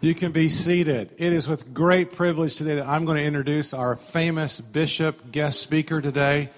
You 0.00 0.14
can 0.14 0.30
be 0.30 0.48
seated. 0.48 1.12
It 1.18 1.32
is 1.32 1.48
with 1.48 1.74
great 1.74 2.12
privilege 2.12 2.54
today 2.54 2.76
that 2.76 2.86
I'm 2.86 3.04
going 3.04 3.16
to 3.16 3.24
introduce 3.24 3.74
our 3.74 3.96
famous 3.96 4.60
bishop 4.60 5.32
guest 5.32 5.58
speaker 5.58 6.00
today, 6.00 6.50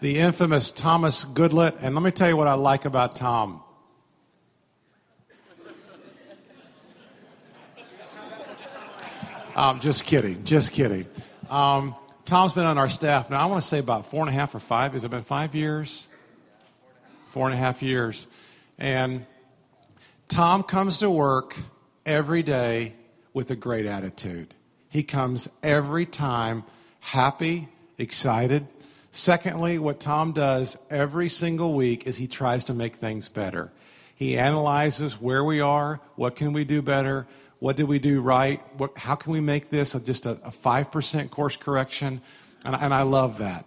the 0.00 0.18
infamous 0.18 0.70
Thomas 0.70 1.26
Goodlett. 1.26 1.76
And 1.82 1.94
let 1.94 2.02
me 2.02 2.10
tell 2.10 2.30
you 2.30 2.36
what 2.38 2.46
I 2.46 2.54
like 2.54 2.86
about 2.86 3.14
Tom. 3.14 3.62
Um, 9.54 9.80
just 9.80 10.06
kidding, 10.06 10.44
just 10.44 10.72
kidding. 10.72 11.04
Um, 11.50 11.94
Tom's 12.24 12.54
been 12.54 12.64
on 12.64 12.78
our 12.78 12.88
staff 12.88 13.28
now, 13.28 13.38
I 13.38 13.44
want 13.46 13.62
to 13.62 13.68
say 13.68 13.80
about 13.80 14.06
four 14.06 14.20
and 14.20 14.30
a 14.30 14.32
half 14.32 14.54
or 14.54 14.60
five. 14.60 14.94
Has 14.94 15.04
it 15.04 15.10
been 15.10 15.24
five 15.24 15.54
years? 15.54 16.08
Four 17.28 17.44
and 17.48 17.54
a 17.54 17.58
half 17.58 17.82
years. 17.82 18.28
And 18.78 19.26
Tom 20.28 20.62
comes 20.62 21.00
to 21.00 21.10
work 21.10 21.54
every 22.08 22.42
day 22.42 22.94
with 23.34 23.50
a 23.50 23.54
great 23.54 23.84
attitude. 23.84 24.54
He 24.88 25.02
comes 25.02 25.46
every 25.62 26.06
time 26.06 26.64
happy, 27.00 27.68
excited. 27.98 28.66
Secondly, 29.12 29.78
what 29.78 30.00
Tom 30.00 30.32
does 30.32 30.78
every 30.88 31.28
single 31.28 31.74
week 31.74 32.06
is 32.06 32.16
he 32.16 32.26
tries 32.26 32.64
to 32.64 32.74
make 32.74 32.96
things 32.96 33.28
better. 33.28 33.70
He 34.14 34.38
analyzes 34.38 35.20
where 35.20 35.44
we 35.44 35.60
are, 35.60 36.00
what 36.16 36.34
can 36.34 36.54
we 36.54 36.64
do 36.64 36.80
better, 36.80 37.26
what 37.58 37.76
did 37.76 37.84
we 37.84 37.98
do 37.98 38.22
right, 38.22 38.62
what, 38.78 38.96
how 38.96 39.14
can 39.14 39.30
we 39.30 39.40
make 39.40 39.68
this 39.68 39.94
a, 39.94 40.00
just 40.00 40.24
a, 40.24 40.32
a 40.42 40.50
5% 40.50 41.30
course 41.30 41.58
correction, 41.58 42.22
and, 42.64 42.74
and, 42.74 42.94
I 42.94 43.02
love 43.02 43.38
that. 43.38 43.66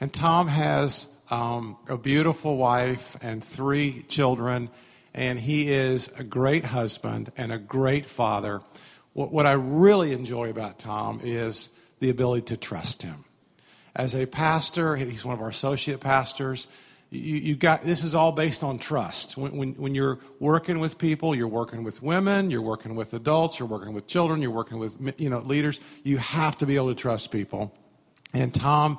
And 0.00 0.12
Tom 0.12 0.48
has 0.48 1.08
um, 1.30 1.76
a 1.88 1.98
beautiful 1.98 2.56
wife 2.56 3.16
and 3.20 3.44
three 3.44 4.04
children, 4.08 4.70
and 5.14 5.38
he 5.38 5.70
is 5.70 6.12
a 6.18 6.24
great 6.24 6.64
husband 6.64 7.32
and 7.36 7.52
a 7.52 7.58
great 7.58 8.06
father. 8.06 8.62
What, 9.12 9.32
what 9.32 9.46
I 9.46 9.52
really 9.52 10.12
enjoy 10.12 10.50
about 10.50 10.78
Tom 10.78 11.20
is 11.22 11.70
the 12.00 12.10
ability 12.10 12.46
to 12.46 12.56
trust 12.56 13.02
him. 13.02 13.24
As 13.94 14.14
a 14.14 14.26
pastor, 14.26 14.96
he's 14.96 15.24
one 15.24 15.34
of 15.34 15.42
our 15.42 15.50
associate 15.50 16.00
pastors. 16.00 16.66
You, 17.10 17.36
you 17.36 17.56
got 17.56 17.82
this 17.82 18.04
is 18.04 18.14
all 18.14 18.32
based 18.32 18.64
on 18.64 18.78
trust. 18.78 19.36
When, 19.36 19.54
when, 19.56 19.74
when 19.74 19.94
you're 19.94 20.18
working 20.40 20.78
with 20.78 20.96
people, 20.96 21.34
you're 21.34 21.46
working 21.46 21.84
with 21.84 22.02
women, 22.02 22.50
you're 22.50 22.62
working 22.62 22.94
with 22.94 23.12
adults, 23.12 23.58
you're 23.58 23.68
working 23.68 23.92
with 23.92 24.06
children, 24.06 24.40
you're 24.40 24.50
working 24.50 24.78
with 24.78 25.20
you 25.20 25.28
know 25.28 25.40
leaders. 25.40 25.78
You 26.04 26.16
have 26.16 26.56
to 26.58 26.66
be 26.66 26.76
able 26.76 26.88
to 26.88 26.94
trust 26.94 27.30
people. 27.30 27.74
And 28.32 28.54
Tom, 28.54 28.98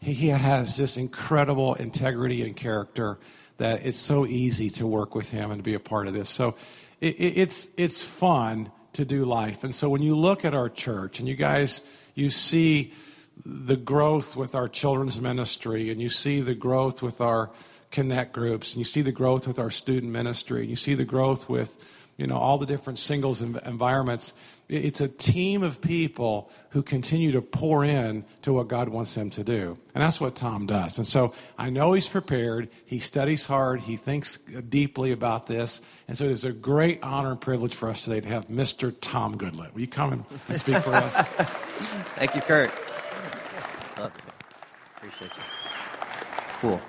he 0.00 0.28
has 0.28 0.78
this 0.78 0.96
incredible 0.96 1.74
integrity 1.74 2.40
and 2.42 2.56
character 2.56 3.18
that 3.62 3.86
it's 3.86 3.98
so 3.98 4.26
easy 4.26 4.70
to 4.70 4.84
work 4.88 5.14
with 5.14 5.30
him 5.30 5.52
and 5.52 5.60
to 5.60 5.62
be 5.62 5.74
a 5.74 5.78
part 5.78 6.08
of 6.08 6.14
this. 6.14 6.28
So 6.28 6.56
it, 7.00 7.14
it, 7.14 7.38
it's, 7.42 7.68
it's 7.76 8.02
fun 8.02 8.72
to 8.94 9.04
do 9.04 9.24
life. 9.24 9.62
And 9.62 9.72
so 9.72 9.88
when 9.88 10.02
you 10.02 10.16
look 10.16 10.44
at 10.44 10.52
our 10.52 10.68
church 10.68 11.20
and 11.20 11.28
you 11.28 11.36
guys, 11.36 11.84
you 12.16 12.28
see 12.28 12.92
the 13.46 13.76
growth 13.76 14.34
with 14.34 14.56
our 14.56 14.68
children's 14.68 15.20
ministry 15.20 15.90
and 15.90 16.02
you 16.02 16.08
see 16.08 16.40
the 16.40 16.56
growth 16.56 17.02
with 17.02 17.20
our 17.20 17.50
connect 17.92 18.32
groups 18.32 18.72
and 18.72 18.80
you 18.80 18.84
see 18.84 19.00
the 19.00 19.12
growth 19.12 19.46
with 19.46 19.60
our 19.60 19.70
student 19.70 20.10
ministry 20.10 20.62
and 20.62 20.70
you 20.70 20.76
see 20.76 20.94
the 20.94 21.04
growth 21.04 21.48
with 21.48 21.76
you 22.16 22.26
know 22.26 22.36
all 22.36 22.58
the 22.58 22.66
different 22.66 22.98
singles 22.98 23.40
environments 23.40 24.34
it's 24.72 25.00
a 25.02 25.08
team 25.08 25.62
of 25.62 25.82
people 25.82 26.50
who 26.70 26.82
continue 26.82 27.30
to 27.32 27.42
pour 27.42 27.84
in 27.84 28.24
to 28.40 28.54
what 28.54 28.68
God 28.68 28.88
wants 28.88 29.14
them 29.14 29.28
to 29.30 29.44
do. 29.44 29.76
And 29.94 30.02
that's 30.02 30.18
what 30.18 30.34
Tom 30.34 30.66
does. 30.66 30.96
And 30.96 31.06
so 31.06 31.34
I 31.58 31.68
know 31.68 31.92
he's 31.92 32.08
prepared. 32.08 32.70
He 32.86 32.98
studies 32.98 33.44
hard. 33.44 33.80
He 33.80 33.96
thinks 33.96 34.38
deeply 34.38 35.12
about 35.12 35.46
this. 35.46 35.82
And 36.08 36.16
so 36.16 36.24
it 36.24 36.30
is 36.30 36.44
a 36.44 36.52
great 36.52 37.00
honor 37.02 37.32
and 37.32 37.40
privilege 37.40 37.74
for 37.74 37.90
us 37.90 38.04
today 38.04 38.20
to 38.20 38.28
have 38.28 38.48
Mr. 38.48 38.94
Tom 38.98 39.36
Goodlett. 39.36 39.74
Will 39.74 39.82
you 39.82 39.86
come 39.86 40.24
and 40.48 40.58
speak 40.58 40.78
for 40.78 40.94
us? 40.94 41.14
Thank 42.16 42.34
you, 42.34 42.40
Kurt. 42.40 42.72
appreciate 44.96 45.36
you. 45.36 45.42
Cool. 46.60 46.80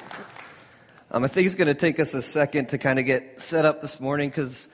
Um, 1.12 1.26
I 1.26 1.28
think 1.28 1.46
it's 1.46 1.56
going 1.56 1.68
to 1.68 1.74
take 1.74 2.00
us 2.00 2.14
a 2.14 2.22
second 2.22 2.70
to 2.70 2.78
kind 2.78 2.98
of 2.98 3.06
get 3.06 3.42
set 3.42 3.66
up 3.66 3.82
this 3.82 4.00
morning 4.00 4.30
because 4.30 4.70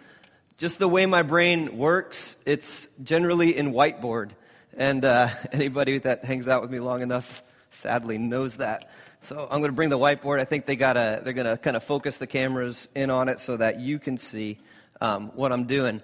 just 0.59 0.77
the 0.77 0.89
way 0.89 1.05
my 1.05 1.21
brain 1.21 1.77
works, 1.77 2.35
it's 2.45 2.89
generally 3.01 3.57
in 3.57 3.71
whiteboard. 3.71 4.31
And 4.75 5.05
uh, 5.05 5.29
anybody 5.53 5.99
that 5.99 6.25
hangs 6.25 6.49
out 6.49 6.61
with 6.61 6.69
me 6.69 6.81
long 6.81 7.01
enough 7.01 7.41
sadly 7.71 8.17
knows 8.17 8.55
that. 8.55 8.91
So 9.21 9.47
I'm 9.49 9.59
going 9.59 9.71
to 9.71 9.75
bring 9.75 9.87
the 9.87 9.97
whiteboard. 9.97 10.41
I 10.41 10.43
think 10.43 10.65
they 10.65 10.75
gotta, 10.75 11.21
they're 11.23 11.31
going 11.31 11.47
to 11.47 11.57
kind 11.57 11.77
of 11.77 11.83
focus 11.85 12.17
the 12.17 12.27
cameras 12.27 12.89
in 12.93 13.09
on 13.09 13.29
it 13.29 13.39
so 13.39 13.55
that 13.55 13.79
you 13.79 13.99
can 13.99 14.17
see 14.17 14.57
um, 14.99 15.31
what 15.33 15.53
I'm 15.53 15.63
doing. 15.63 16.01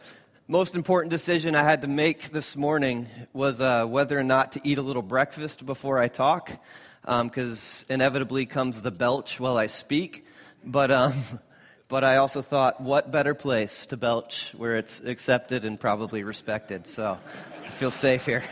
Most 0.47 0.75
important 0.75 1.11
decision 1.11 1.53
I 1.53 1.63
had 1.63 1.81
to 1.81 1.87
make 1.87 2.29
this 2.29 2.55
morning 2.55 3.07
was 3.33 3.59
uh, 3.59 3.85
whether 3.85 4.17
or 4.17 4.23
not 4.23 4.53
to 4.53 4.61
eat 4.63 4.77
a 4.77 4.81
little 4.81 5.01
breakfast 5.01 5.65
before 5.65 5.99
I 5.99 6.07
talk, 6.07 6.49
because 7.01 7.85
um, 7.89 7.95
inevitably 7.95 8.45
comes 8.45 8.81
the 8.81 8.91
belch 8.91 9.37
while 9.37 9.57
I 9.57 9.67
speak. 9.67 10.25
But 10.63 10.91
um, 10.91 11.13
but 11.87 12.03
I 12.03 12.17
also 12.17 12.41
thought, 12.41 12.81
what 12.81 13.11
better 13.11 13.35
place 13.35 13.85
to 13.87 13.97
belch 13.97 14.51
where 14.57 14.77
it's 14.77 14.99
accepted 15.01 15.65
and 15.65 15.79
probably 15.79 16.23
respected? 16.23 16.87
So 16.87 17.17
I 17.63 17.69
feel 17.69 17.91
safe 17.91 18.25
here. 18.25 18.43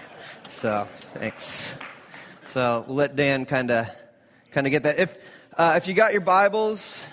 So 0.49 0.88
thanks. 1.16 1.77
So 2.47 2.85
let 2.88 3.16
Dan 3.16 3.45
kind 3.45 3.72
of 3.72 3.88
kind 4.51 4.67
of 4.67 4.72
get 4.72 4.83
that. 4.83 4.99
If 4.99 5.17
uh, 5.57 5.73
if 5.77 5.88
you 5.88 5.93
got 5.93 6.11
your 6.11 6.22
Bibles, 6.22 7.03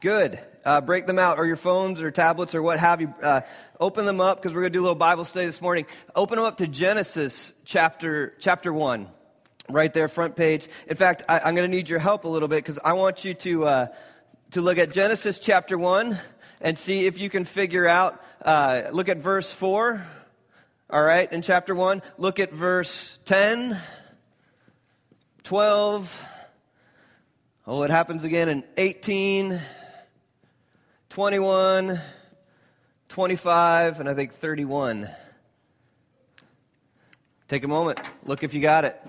good. 0.00 0.38
Uh, 0.64 0.80
break 0.80 1.06
them 1.06 1.18
out, 1.18 1.38
or 1.38 1.44
your 1.44 1.56
phones, 1.56 2.00
or 2.00 2.10
tablets, 2.10 2.54
or 2.54 2.62
what 2.62 2.78
have 2.78 3.00
you. 3.00 3.12
Uh, 3.22 3.42
open 3.78 4.06
them 4.06 4.18
up 4.18 4.38
because 4.38 4.54
we're 4.54 4.62
going 4.62 4.72
to 4.72 4.76
do 4.78 4.80
a 4.80 4.86
little 4.86 4.94
Bible 4.94 5.24
study 5.24 5.44
this 5.44 5.60
morning. 5.60 5.84
Open 6.16 6.36
them 6.36 6.46
up 6.46 6.56
to 6.56 6.66
Genesis 6.66 7.52
chapter 7.66 8.34
chapter 8.40 8.72
one, 8.72 9.08
right 9.68 9.92
there, 9.92 10.08
front 10.08 10.36
page. 10.36 10.66
In 10.86 10.96
fact, 10.96 11.22
I, 11.28 11.48
am 11.48 11.54
going 11.54 11.70
to 11.70 11.76
need 11.76 11.90
your 11.90 11.98
help 11.98 12.24
a 12.24 12.28
little 12.28 12.48
bit 12.48 12.56
because 12.56 12.78
I 12.82 12.94
want 12.94 13.26
you 13.26 13.34
to 13.34 13.64
uh, 13.66 13.86
to 14.54 14.60
look 14.60 14.78
at 14.78 14.92
Genesis 14.92 15.40
chapter 15.40 15.76
1 15.76 16.16
and 16.60 16.78
see 16.78 17.06
if 17.06 17.18
you 17.18 17.28
can 17.28 17.44
figure 17.44 17.88
out, 17.88 18.22
uh, 18.40 18.82
look 18.92 19.08
at 19.08 19.16
verse 19.16 19.52
4, 19.52 20.06
all 20.90 21.02
right, 21.02 21.32
in 21.32 21.42
chapter 21.42 21.74
1. 21.74 22.00
Look 22.18 22.38
at 22.38 22.52
verse 22.52 23.18
10, 23.24 23.76
12. 25.42 26.24
Oh, 27.66 27.82
it 27.82 27.90
happens 27.90 28.22
again 28.22 28.48
in 28.48 28.62
18, 28.76 29.60
21, 31.08 32.00
25, 33.08 33.98
and 33.98 34.08
I 34.08 34.14
think 34.14 34.34
31. 34.34 35.10
Take 37.48 37.64
a 37.64 37.68
moment. 37.68 37.98
Look 38.22 38.44
if 38.44 38.54
you 38.54 38.62
got 38.62 38.84
it. 38.84 39.02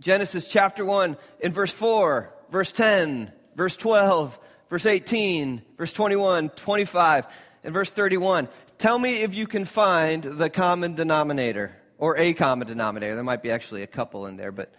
Genesis 0.00 0.50
chapter 0.50 0.82
1 0.82 1.18
in 1.40 1.52
verse 1.52 1.72
4, 1.72 2.32
verse 2.50 2.72
10, 2.72 3.32
verse 3.56 3.76
12, 3.76 4.38
verse 4.70 4.86
18, 4.86 5.62
verse 5.76 5.92
21, 5.92 6.50
25, 6.50 7.26
and 7.64 7.74
verse 7.74 7.90
31. 7.90 8.48
Tell 8.78 8.98
me 8.98 9.22
if 9.22 9.34
you 9.34 9.46
can 9.46 9.64
find 9.64 10.22
the 10.22 10.50
common 10.50 10.94
denominator 10.94 11.74
or 11.98 12.16
a 12.18 12.34
common 12.34 12.68
denominator. 12.68 13.14
There 13.14 13.24
might 13.24 13.42
be 13.42 13.50
actually 13.50 13.82
a 13.82 13.86
couple 13.86 14.26
in 14.26 14.36
there, 14.36 14.52
but 14.52 14.72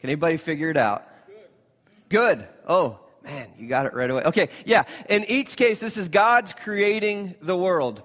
can 0.00 0.10
anybody 0.10 0.36
figure 0.36 0.70
it 0.70 0.76
out? 0.76 1.06
Good. 1.26 2.38
Good. 2.38 2.48
Oh, 2.68 3.00
man, 3.24 3.48
you 3.58 3.68
got 3.68 3.86
it 3.86 3.94
right 3.94 4.10
away. 4.10 4.22
Okay, 4.24 4.50
yeah. 4.64 4.84
In 5.08 5.24
each 5.28 5.56
case, 5.56 5.80
this 5.80 5.96
is 5.96 6.08
God's 6.08 6.52
creating 6.52 7.34
the 7.40 7.56
world. 7.56 8.02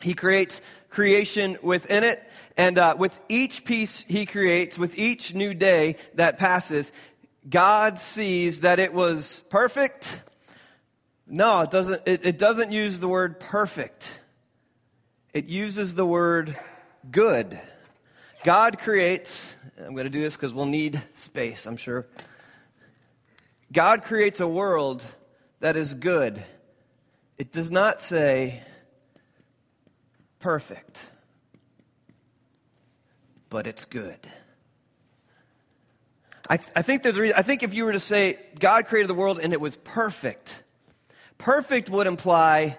He 0.00 0.14
creates 0.14 0.60
creation 0.90 1.58
within 1.62 2.04
it, 2.04 2.22
and 2.56 2.78
uh, 2.78 2.94
with 2.98 3.18
each 3.28 3.64
piece 3.64 4.04
He 4.06 4.26
creates, 4.26 4.78
with 4.78 4.98
each 4.98 5.34
new 5.34 5.54
day 5.54 5.96
that 6.14 6.38
passes, 6.38 6.92
God 7.48 7.98
sees 7.98 8.60
that 8.60 8.78
it 8.78 8.94
was 8.94 9.40
perfect. 9.50 10.20
No, 11.26 11.62
it 11.62 11.70
doesn't, 11.70 12.02
it, 12.06 12.26
it 12.26 12.38
doesn't 12.38 12.72
use 12.72 13.00
the 13.00 13.08
word 13.08 13.40
perfect. 13.40 14.10
It 15.32 15.46
uses 15.46 15.94
the 15.94 16.06
word 16.06 16.56
good. 17.10 17.58
God 18.44 18.78
creates, 18.78 19.54
I'm 19.78 19.94
going 19.94 20.04
to 20.04 20.10
do 20.10 20.20
this 20.20 20.36
because 20.36 20.54
we'll 20.54 20.66
need 20.66 21.02
space, 21.14 21.66
I'm 21.66 21.76
sure. 21.76 22.06
God 23.72 24.04
creates 24.04 24.40
a 24.40 24.46
world 24.46 25.04
that 25.60 25.76
is 25.76 25.94
good. 25.94 26.42
It 27.36 27.52
does 27.52 27.70
not 27.70 28.00
say 28.00 28.62
perfect, 30.38 31.00
but 33.48 33.66
it's 33.66 33.84
good. 33.84 34.18
I, 36.48 36.58
I 36.76 36.82
think 36.82 37.02
there's 37.02 37.16
a 37.16 37.22
reason. 37.22 37.36
I 37.38 37.42
think 37.42 37.62
if 37.62 37.72
you 37.72 37.84
were 37.84 37.92
to 37.92 38.00
say 38.00 38.38
God 38.58 38.86
created 38.86 39.08
the 39.08 39.14
world 39.14 39.40
and 39.42 39.52
it 39.52 39.60
was 39.60 39.76
perfect, 39.76 40.62
perfect 41.38 41.88
would 41.88 42.06
imply 42.06 42.78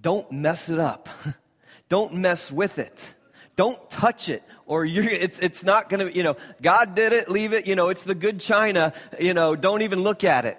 don't 0.00 0.30
mess 0.32 0.68
it 0.68 0.78
up, 0.78 1.08
don't 1.88 2.14
mess 2.14 2.50
with 2.50 2.78
it, 2.78 3.14
don't 3.56 3.90
touch 3.90 4.28
it, 4.28 4.42
or 4.66 4.84
it's, 4.84 5.38
it's 5.38 5.64
not 5.64 5.88
going 5.88 6.06
to, 6.06 6.16
you 6.16 6.22
know, 6.22 6.36
God 6.60 6.94
did 6.94 7.12
it, 7.12 7.28
leave 7.28 7.52
it, 7.52 7.66
you 7.66 7.76
know, 7.76 7.88
it's 7.88 8.04
the 8.04 8.14
good 8.14 8.40
china, 8.40 8.92
you 9.18 9.34
know, 9.34 9.54
don't 9.54 9.82
even 9.82 10.02
look 10.02 10.24
at 10.24 10.44
it. 10.44 10.58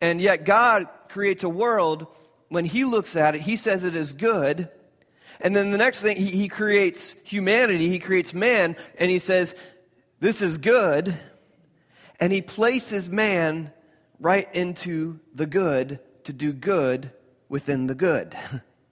And 0.00 0.20
yet 0.20 0.44
God 0.44 0.88
creates 1.08 1.44
a 1.44 1.48
world 1.48 2.06
when 2.48 2.64
he 2.64 2.84
looks 2.84 3.16
at 3.16 3.34
it, 3.34 3.40
he 3.40 3.56
says 3.56 3.84
it 3.84 3.94
is 3.94 4.12
good. 4.12 4.68
And 5.40 5.56
then 5.56 5.70
the 5.70 5.78
next 5.78 6.00
thing, 6.00 6.16
he, 6.16 6.26
he 6.26 6.48
creates 6.48 7.14
humanity, 7.22 7.88
he 7.88 7.98
creates 7.98 8.34
man, 8.34 8.76
and 8.98 9.10
he 9.10 9.18
says, 9.18 9.54
This 10.18 10.42
is 10.42 10.58
good. 10.58 11.18
And 12.20 12.32
he 12.32 12.42
places 12.42 13.08
man 13.08 13.72
right 14.20 14.48
into 14.54 15.18
the 15.34 15.46
good 15.46 15.98
to 16.24 16.32
do 16.32 16.52
good 16.52 17.10
within 17.48 17.86
the 17.86 17.94
good. 17.94 18.36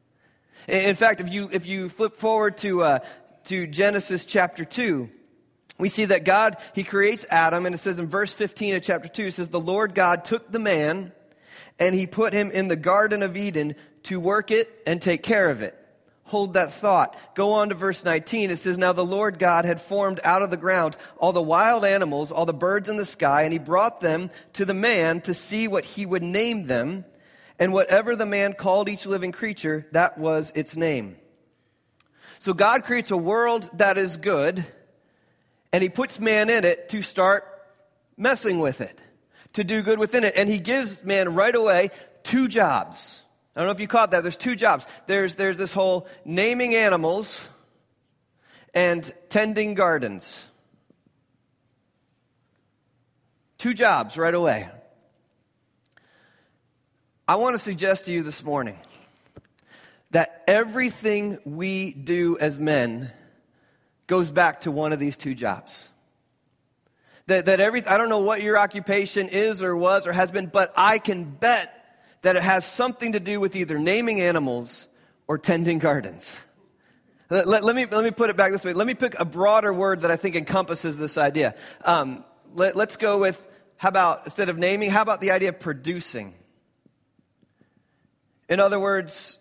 In 0.69 0.97
fact, 0.97 1.21
if 1.21 1.31
you, 1.31 1.49
if 1.53 1.67
you 1.67 1.89
flip 1.89 2.17
forward 2.17 2.59
to, 2.59 2.83
uh, 2.83 2.99
to 3.45 3.67
Genesis 3.67 4.25
chapter 4.25 4.65
2, 4.65 5.09
we 5.79 5.89
see 5.89 6.07
that 6.07 6.25
God, 6.25 6.57
He 6.75 6.83
creates 6.83 7.25
Adam, 7.31 7.65
and 7.65 7.75
it 7.75 7.79
says 7.79 8.01
in 8.01 8.09
verse 8.09 8.33
15 8.33 8.75
of 8.75 8.83
chapter 8.83 9.09
2, 9.09 9.27
it 9.27 9.35
says, 9.35 9.49
The 9.49 9.61
Lord 9.61 9.95
God 9.95 10.25
took 10.25 10.51
the 10.51 10.59
man 10.59 11.13
and 11.79 11.95
He 11.95 12.07
put 12.07 12.33
him 12.33 12.51
in 12.51 12.69
the 12.69 12.77
Garden 12.77 13.23
of 13.23 13.37
Eden 13.37 13.77
to 14.05 14.19
work 14.19 14.51
it 14.51 14.83
and 14.87 15.01
take 15.01 15.23
care 15.23 15.51
of 15.51 15.63
it. 15.63 15.78
Hold 16.29 16.55
that 16.55 16.71
thought. 16.71 17.17
Go 17.35 17.53
on 17.53 17.69
to 17.69 17.75
verse 17.75 18.05
19. 18.05 18.51
It 18.51 18.59
says, 18.59 18.79
Now 18.79 18.93
the 18.93 19.05
Lord 19.05 19.39
God 19.39 19.65
had 19.65 19.81
formed 19.81 20.21
out 20.25 20.43
of 20.43 20.51
the 20.51 20.57
ground 20.57 20.97
all 21.19 21.33
the 21.33 21.43
wild 21.43 21.85
animals, 21.85 22.33
all 22.33 22.47
the 22.47 22.55
birds 22.55 22.89
in 22.89 22.97
the 22.97 23.05
sky, 23.05 23.43
and 23.43 23.53
He 23.53 23.59
brought 23.59 24.01
them 24.01 24.31
to 24.55 24.65
the 24.65 24.75
man 24.75 25.21
to 25.23 25.35
see 25.35 25.69
what 25.69 25.85
He 25.85 26.07
would 26.07 26.23
name 26.23 26.67
them. 26.67 27.05
And 27.59 27.73
whatever 27.73 28.15
the 28.15 28.27
man 28.27 28.53
called 28.53 28.89
each 28.89 29.05
living 29.05 29.33
creature, 29.33 29.87
that 29.93 30.17
was 30.17 30.53
its 30.55 30.77
name. 30.77 31.17
So 32.39 32.53
God 32.53 32.85
creates 32.85 33.11
a 33.11 33.17
world 33.17 33.69
that 33.75 33.99
is 33.99 34.17
good 34.17 34.65
and 35.73 35.83
he 35.83 35.89
puts 35.89 36.19
man 36.19 36.51
in 36.51 36.65
it 36.65 36.89
to 36.91 37.03
start 37.03 37.45
messing 38.17 38.59
with 38.59 38.81
it, 38.81 39.01
to 39.55 39.65
do 39.65 39.83
good 39.83 39.99
within 39.99 40.25
it. 40.25 40.35
And 40.37 40.49
he 40.49 40.59
gives 40.59 41.05
man 41.05 41.35
right 41.35 41.55
away 41.55 41.91
two 42.23 42.49
jobs. 42.49 43.23
I 43.59 43.63
don't 43.63 43.67
know 43.67 43.73
if 43.73 43.81
you 43.81 43.89
caught 43.89 44.13
that. 44.13 44.23
There's 44.23 44.37
two 44.37 44.55
jobs. 44.55 44.87
There's, 45.09 45.35
there's 45.35 45.59
this 45.59 45.73
whole 45.73 46.07
naming 46.25 46.77
animals 46.77 47.49
and 48.73 49.13
tending 49.31 49.75
gardens. 49.75 50.45
Two 53.59 53.75
jobs 53.75 54.17
right 54.17 54.33
away. 54.33 54.69
I 57.27 57.35
want 57.35 57.55
to 57.55 57.59
suggest 57.59 58.05
to 58.05 58.13
you 58.13 58.23
this 58.23 58.45
morning 58.45 58.79
that 60.13 60.45
everything 60.47 61.41
we 61.45 61.91
do 61.91 62.39
as 62.39 62.61
men 62.61 63.11
goes 64.07 64.31
back 64.31 64.61
to 64.61 64.71
one 64.71 64.93
of 64.93 65.01
these 65.01 65.17
two 65.17 65.35
jobs. 65.35 65.89
That, 67.27 67.47
that 67.47 67.59
every, 67.59 67.85
I 67.85 67.99
don't 67.99 68.09
know 68.09 68.21
what 68.21 68.41
your 68.41 68.57
occupation 68.57 69.29
is 69.29 69.65
or 69.65 69.77
was 69.77 70.07
or 70.07 70.13
has 70.13 70.31
been, 70.31 70.47
but 70.47 70.73
I 70.77 71.01
can 71.01 71.25
bet 71.25 71.75
that 72.23 72.37
it 72.37 72.43
has 72.43 72.65
something 72.65 73.13
to 73.13 73.21
do 73.21 73.41
with 73.41 73.57
either 73.57 73.79
naming 73.79 74.21
animals 74.21 74.87
or 75.27 75.39
tending 75.39 75.79
gardens. 75.79 76.37
Let, 77.31 77.47
let, 77.47 77.63
let 77.63 77.77
me, 77.77 77.87
let 77.87 78.03
me 78.03 78.11
put 78.11 78.31
it 78.31 78.37
back 78.37 78.53
this 78.53 78.65
way. 78.65 78.73
Let 78.73 78.87
me 78.87 78.95
pick 78.95 79.15
a 79.19 79.25
broader 79.25 79.73
word 79.73 80.01
that 80.01 80.11
I 80.11 80.17
think 80.17 80.35
encompasses 80.35 80.97
this 80.97 81.19
idea. 81.19 81.55
Um, 81.85 82.25
let, 82.55 82.75
let's 82.75 82.97
go 82.97 83.19
with, 83.19 83.41
how 83.77 83.91
about, 83.91 84.23
instead 84.25 84.49
of 84.49 84.57
naming, 84.57 84.91
how 84.91 85.03
about 85.03 85.21
the 85.21 85.31
idea 85.31 85.51
of 85.51 85.61
producing? 85.61 86.35
In 88.49 88.61
other 88.61 88.81
words, 88.81 89.39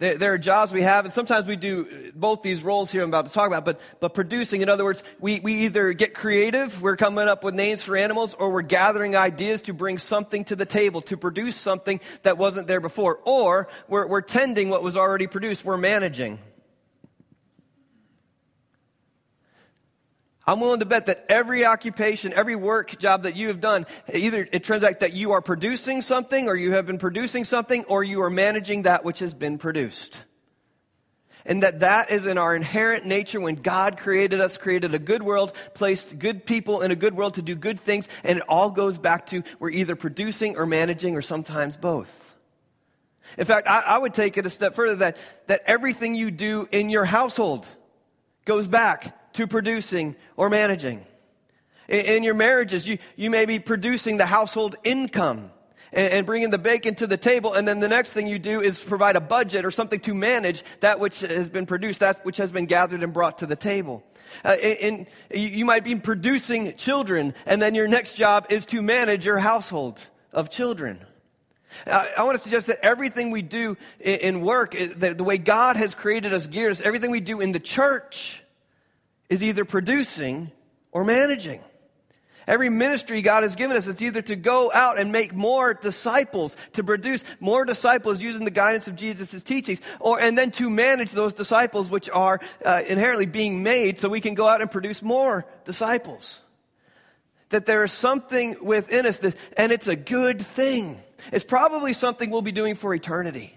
there, 0.00 0.16
there, 0.16 0.32
are 0.32 0.38
jobs 0.38 0.72
we 0.72 0.80
have, 0.80 1.04
and 1.04 1.12
sometimes 1.12 1.46
we 1.46 1.56
do 1.56 1.86
uh, 1.86 2.10
both 2.14 2.42
these 2.42 2.62
roles 2.62 2.90
here 2.90 3.02
I'm 3.02 3.10
about 3.10 3.26
to 3.26 3.32
talk 3.32 3.46
about, 3.46 3.66
but, 3.66 3.80
but 4.00 4.14
producing, 4.14 4.62
in 4.62 4.70
other 4.70 4.82
words, 4.82 5.04
we, 5.20 5.40
we 5.40 5.66
either 5.66 5.92
get 5.92 6.14
creative, 6.14 6.80
we're 6.80 6.96
coming 6.96 7.28
up 7.28 7.44
with 7.44 7.54
names 7.54 7.82
for 7.82 7.96
animals, 7.96 8.32
or 8.32 8.50
we're 8.50 8.62
gathering 8.62 9.14
ideas 9.14 9.60
to 9.62 9.74
bring 9.74 9.98
something 9.98 10.44
to 10.46 10.56
the 10.56 10.64
table, 10.64 11.02
to 11.02 11.18
produce 11.18 11.54
something 11.54 12.00
that 12.22 12.38
wasn't 12.38 12.66
there 12.66 12.80
before, 12.80 13.20
or 13.24 13.68
we're, 13.88 14.06
we're 14.06 14.22
tending 14.22 14.70
what 14.70 14.82
was 14.82 14.96
already 14.96 15.26
produced, 15.26 15.66
we're 15.66 15.76
managing. 15.76 16.38
I'm 20.46 20.58
willing 20.60 20.80
to 20.80 20.86
bet 20.86 21.06
that 21.06 21.26
every 21.28 21.64
occupation, 21.64 22.32
every 22.32 22.56
work 22.56 22.98
job 22.98 23.24
that 23.24 23.36
you 23.36 23.48
have 23.48 23.60
done, 23.60 23.86
either 24.12 24.48
it 24.50 24.64
turns 24.64 24.82
out 24.82 25.00
that 25.00 25.12
you 25.12 25.32
are 25.32 25.42
producing 25.42 26.00
something, 26.02 26.48
or 26.48 26.56
you 26.56 26.72
have 26.72 26.86
been 26.86 26.98
producing 26.98 27.44
something, 27.44 27.84
or 27.84 28.02
you 28.02 28.22
are 28.22 28.30
managing 28.30 28.82
that 28.82 29.04
which 29.04 29.18
has 29.18 29.34
been 29.34 29.58
produced. 29.58 30.18
And 31.44 31.62
that 31.62 31.80
that 31.80 32.10
is 32.10 32.26
in 32.26 32.38
our 32.38 32.54
inherent 32.54 33.06
nature 33.06 33.40
when 33.40 33.56
God 33.56 33.98
created 33.98 34.40
us, 34.40 34.56
created 34.56 34.94
a 34.94 34.98
good 34.98 35.22
world, 35.22 35.52
placed 35.74 36.18
good 36.18 36.44
people 36.44 36.82
in 36.82 36.90
a 36.90 36.96
good 36.96 37.16
world 37.16 37.34
to 37.34 37.42
do 37.42 37.54
good 37.54 37.78
things, 37.78 38.08
and 38.24 38.38
it 38.38 38.44
all 38.48 38.70
goes 38.70 38.98
back 38.98 39.26
to 39.26 39.42
we're 39.58 39.70
either 39.70 39.96
producing 39.96 40.56
or 40.56 40.66
managing, 40.66 41.16
or 41.16 41.22
sometimes 41.22 41.76
both. 41.76 42.34
In 43.36 43.44
fact, 43.44 43.68
I, 43.68 43.80
I 43.80 43.98
would 43.98 44.14
take 44.14 44.36
it 44.38 44.46
a 44.46 44.50
step 44.50 44.74
further 44.74 44.96
that, 44.96 45.16
that 45.46 45.62
everything 45.66 46.14
you 46.14 46.30
do 46.30 46.68
in 46.72 46.90
your 46.90 47.04
household 47.04 47.66
goes 48.44 48.66
back 48.66 49.16
to 49.34 49.46
producing 49.46 50.16
or 50.36 50.50
managing. 50.50 51.04
In, 51.88 52.06
in 52.06 52.22
your 52.22 52.34
marriages, 52.34 52.86
you, 52.88 52.98
you 53.16 53.30
may 53.30 53.44
be 53.44 53.58
producing 53.58 54.16
the 54.16 54.26
household 54.26 54.76
income 54.84 55.50
and, 55.92 56.12
and 56.12 56.26
bringing 56.26 56.50
the 56.50 56.58
bacon 56.58 56.94
to 56.96 57.06
the 57.06 57.16
table, 57.16 57.54
and 57.54 57.66
then 57.66 57.80
the 57.80 57.88
next 57.88 58.12
thing 58.12 58.26
you 58.26 58.38
do 58.38 58.60
is 58.60 58.80
provide 58.80 59.16
a 59.16 59.20
budget 59.20 59.64
or 59.64 59.70
something 59.70 60.00
to 60.00 60.14
manage 60.14 60.64
that 60.80 61.00
which 61.00 61.20
has 61.20 61.48
been 61.48 61.66
produced, 61.66 62.00
that 62.00 62.24
which 62.24 62.36
has 62.36 62.50
been 62.50 62.66
gathered 62.66 63.02
and 63.02 63.12
brought 63.12 63.38
to 63.38 63.46
the 63.46 63.56
table. 63.56 64.02
Uh, 64.44 64.48
and 64.50 65.06
you 65.34 65.64
might 65.64 65.82
be 65.82 65.96
producing 65.96 66.74
children, 66.76 67.34
and 67.46 67.60
then 67.60 67.74
your 67.74 67.88
next 67.88 68.14
job 68.14 68.46
is 68.50 68.64
to 68.66 68.80
manage 68.80 69.26
your 69.26 69.38
household 69.38 70.06
of 70.32 70.50
children. 70.50 71.04
I 71.86 72.24
want 72.24 72.36
to 72.36 72.42
suggest 72.42 72.66
that 72.66 72.84
everything 72.84 73.30
we 73.30 73.42
do 73.42 73.76
in 74.00 74.40
work, 74.40 74.72
the, 74.72 75.24
way 75.24 75.38
God 75.38 75.76
has 75.76 75.94
created 75.94 76.32
us 76.32 76.46
gears, 76.46 76.82
everything 76.82 77.10
we 77.10 77.20
do 77.20 77.40
in 77.40 77.52
the 77.52 77.60
church 77.60 78.42
is 79.30 79.42
either 79.42 79.64
producing 79.64 80.50
or 80.92 81.04
managing. 81.04 81.62
Every 82.46 82.68
ministry 82.68 83.22
God 83.22 83.44
has 83.44 83.54
given 83.54 83.76
us, 83.76 83.86
it's 83.86 84.02
either 84.02 84.22
to 84.22 84.34
go 84.34 84.72
out 84.72 84.98
and 84.98 85.12
make 85.12 85.32
more 85.32 85.72
disciples, 85.72 86.56
to 86.72 86.82
produce 86.82 87.22
more 87.38 87.64
disciples 87.64 88.20
using 88.20 88.44
the 88.44 88.50
guidance 88.50 88.88
of 88.88 88.96
Jesus' 88.96 89.44
teachings, 89.44 89.78
or, 90.00 90.20
and 90.20 90.36
then 90.36 90.50
to 90.52 90.68
manage 90.68 91.12
those 91.12 91.32
disciples 91.32 91.90
which 91.90 92.10
are 92.10 92.40
uh, 92.64 92.82
inherently 92.88 93.26
being 93.26 93.62
made 93.62 94.00
so 94.00 94.08
we 94.08 94.20
can 94.20 94.34
go 94.34 94.48
out 94.48 94.60
and 94.60 94.70
produce 94.70 95.00
more 95.00 95.46
disciples. 95.64 96.40
That 97.50 97.66
there 97.66 97.84
is 97.84 97.92
something 97.92 98.56
within 98.60 99.06
us, 99.06 99.18
that, 99.18 99.36
and 99.56 99.70
it's 99.70 99.86
a 99.86 99.96
good 99.96 100.40
thing. 100.40 101.00
It's 101.32 101.44
probably 101.44 101.92
something 101.92 102.30
we'll 102.30 102.42
be 102.42 102.52
doing 102.52 102.74
for 102.74 102.92
eternity. 102.92 103.54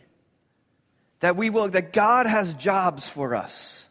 That 1.22 1.36
we 1.36 1.50
will, 1.50 1.70
that 1.70 1.94
God 1.94 2.28
has 2.28 2.54
jobs 2.54 3.08
for 3.08 3.34
us 3.34 3.83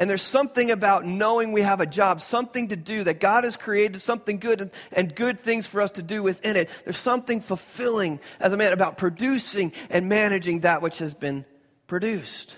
and 0.00 0.08
there's 0.08 0.22
something 0.22 0.70
about 0.70 1.04
knowing 1.04 1.52
we 1.52 1.60
have 1.60 1.80
a 1.80 1.86
job, 1.86 2.22
something 2.22 2.68
to 2.68 2.76
do, 2.76 3.04
that 3.04 3.20
God 3.20 3.44
has 3.44 3.54
created 3.54 4.00
something 4.00 4.38
good 4.38 4.62
and, 4.62 4.70
and, 4.92 5.14
good 5.14 5.40
things 5.40 5.66
for 5.66 5.82
us 5.82 5.90
to 5.92 6.02
do 6.02 6.22
within 6.22 6.56
it. 6.56 6.70
There's 6.84 6.96
something 6.96 7.42
fulfilling 7.42 8.18
as 8.40 8.54
a 8.54 8.56
man 8.56 8.72
about 8.72 8.96
producing 8.96 9.72
and 9.90 10.08
managing 10.08 10.60
that 10.60 10.80
which 10.80 10.98
has 10.98 11.12
been 11.12 11.44
produced. 11.86 12.56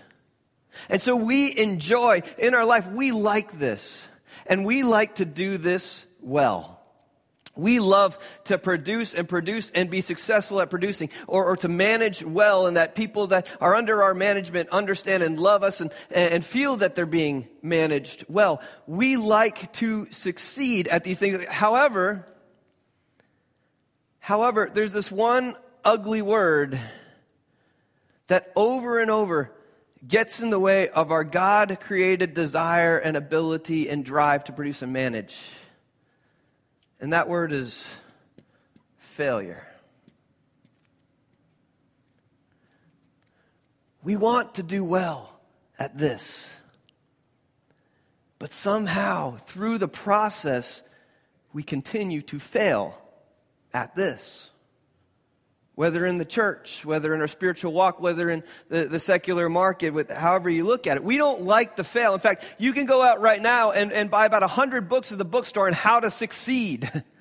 And 0.88 1.02
so 1.02 1.16
we 1.16 1.58
enjoy 1.58 2.22
in 2.38 2.54
our 2.54 2.64
life, 2.64 2.86
we 2.86 3.10
like 3.10 3.58
this. 3.58 4.06
And 4.46 4.64
we 4.64 4.84
like 4.84 5.16
to 5.16 5.24
do 5.24 5.58
this 5.58 6.06
well. 6.20 6.81
We 7.54 7.80
love 7.80 8.18
to 8.44 8.56
produce 8.56 9.12
and 9.12 9.28
produce 9.28 9.70
and 9.70 9.90
be 9.90 10.00
successful 10.00 10.60
at 10.62 10.70
producing 10.70 11.10
or, 11.26 11.44
or, 11.44 11.56
to 11.58 11.68
manage 11.68 12.24
well 12.24 12.66
and 12.66 12.78
that 12.78 12.94
people 12.94 13.26
that 13.26 13.54
are 13.60 13.74
under 13.74 14.02
our 14.02 14.14
management 14.14 14.70
understand 14.70 15.22
and 15.22 15.38
love 15.38 15.62
us 15.62 15.82
and, 15.82 15.92
and 16.10 16.42
feel 16.42 16.78
that 16.78 16.94
they're 16.94 17.04
being 17.04 17.46
managed 17.60 18.24
well. 18.26 18.62
We 18.86 19.16
like 19.16 19.70
to 19.74 20.08
succeed 20.10 20.88
at 20.88 21.04
these 21.04 21.18
things. 21.18 21.44
However, 21.44 22.26
however, 24.18 24.70
there's 24.72 24.94
this 24.94 25.12
one 25.12 25.54
ugly 25.84 26.22
word 26.22 26.80
that 28.28 28.50
over 28.56 28.98
and 28.98 29.10
over 29.10 29.52
gets 30.08 30.40
in 30.40 30.48
the 30.48 30.58
way 30.58 30.88
of 30.88 31.12
our 31.12 31.22
God 31.22 31.78
created 31.80 32.32
desire 32.32 32.96
and 32.96 33.14
ability 33.14 33.90
and 33.90 34.04
drive 34.04 34.44
to 34.44 34.52
produce 34.52 34.80
and 34.80 34.92
manage. 34.92 35.38
And 37.02 37.12
that 37.12 37.28
word 37.28 37.52
is 37.52 37.92
failure. 38.98 39.66
We 44.04 44.16
want 44.16 44.54
to 44.54 44.62
do 44.62 44.84
well 44.84 45.40
at 45.80 45.98
this. 45.98 46.48
But 48.38 48.52
somehow, 48.52 49.38
through 49.46 49.78
the 49.78 49.88
process, 49.88 50.84
we 51.52 51.64
continue 51.64 52.22
to 52.22 52.38
fail 52.38 52.96
at 53.74 53.96
this. 53.96 54.48
Whether 55.74 56.04
in 56.04 56.18
the 56.18 56.24
church, 56.26 56.84
whether 56.84 57.14
in 57.14 57.20
our 57.22 57.28
spiritual 57.28 57.72
walk, 57.72 57.98
whether 57.98 58.28
in 58.28 58.44
the, 58.68 58.84
the 58.84 59.00
secular 59.00 59.48
market, 59.48 59.90
with 59.90 60.10
however 60.10 60.50
you 60.50 60.64
look 60.64 60.86
at 60.86 60.98
it. 60.98 61.04
We 61.04 61.16
don't 61.16 61.42
like 61.42 61.76
to 61.76 61.84
fail. 61.84 62.12
In 62.12 62.20
fact, 62.20 62.44
you 62.58 62.72
can 62.74 62.84
go 62.84 63.02
out 63.02 63.22
right 63.22 63.40
now 63.40 63.70
and, 63.70 63.90
and 63.90 64.10
buy 64.10 64.26
about 64.26 64.42
100 64.42 64.88
books 64.88 65.12
at 65.12 65.18
the 65.18 65.24
bookstore 65.24 65.66
on 65.66 65.72
how 65.72 66.00
to 66.00 66.10
succeed. 66.10 66.90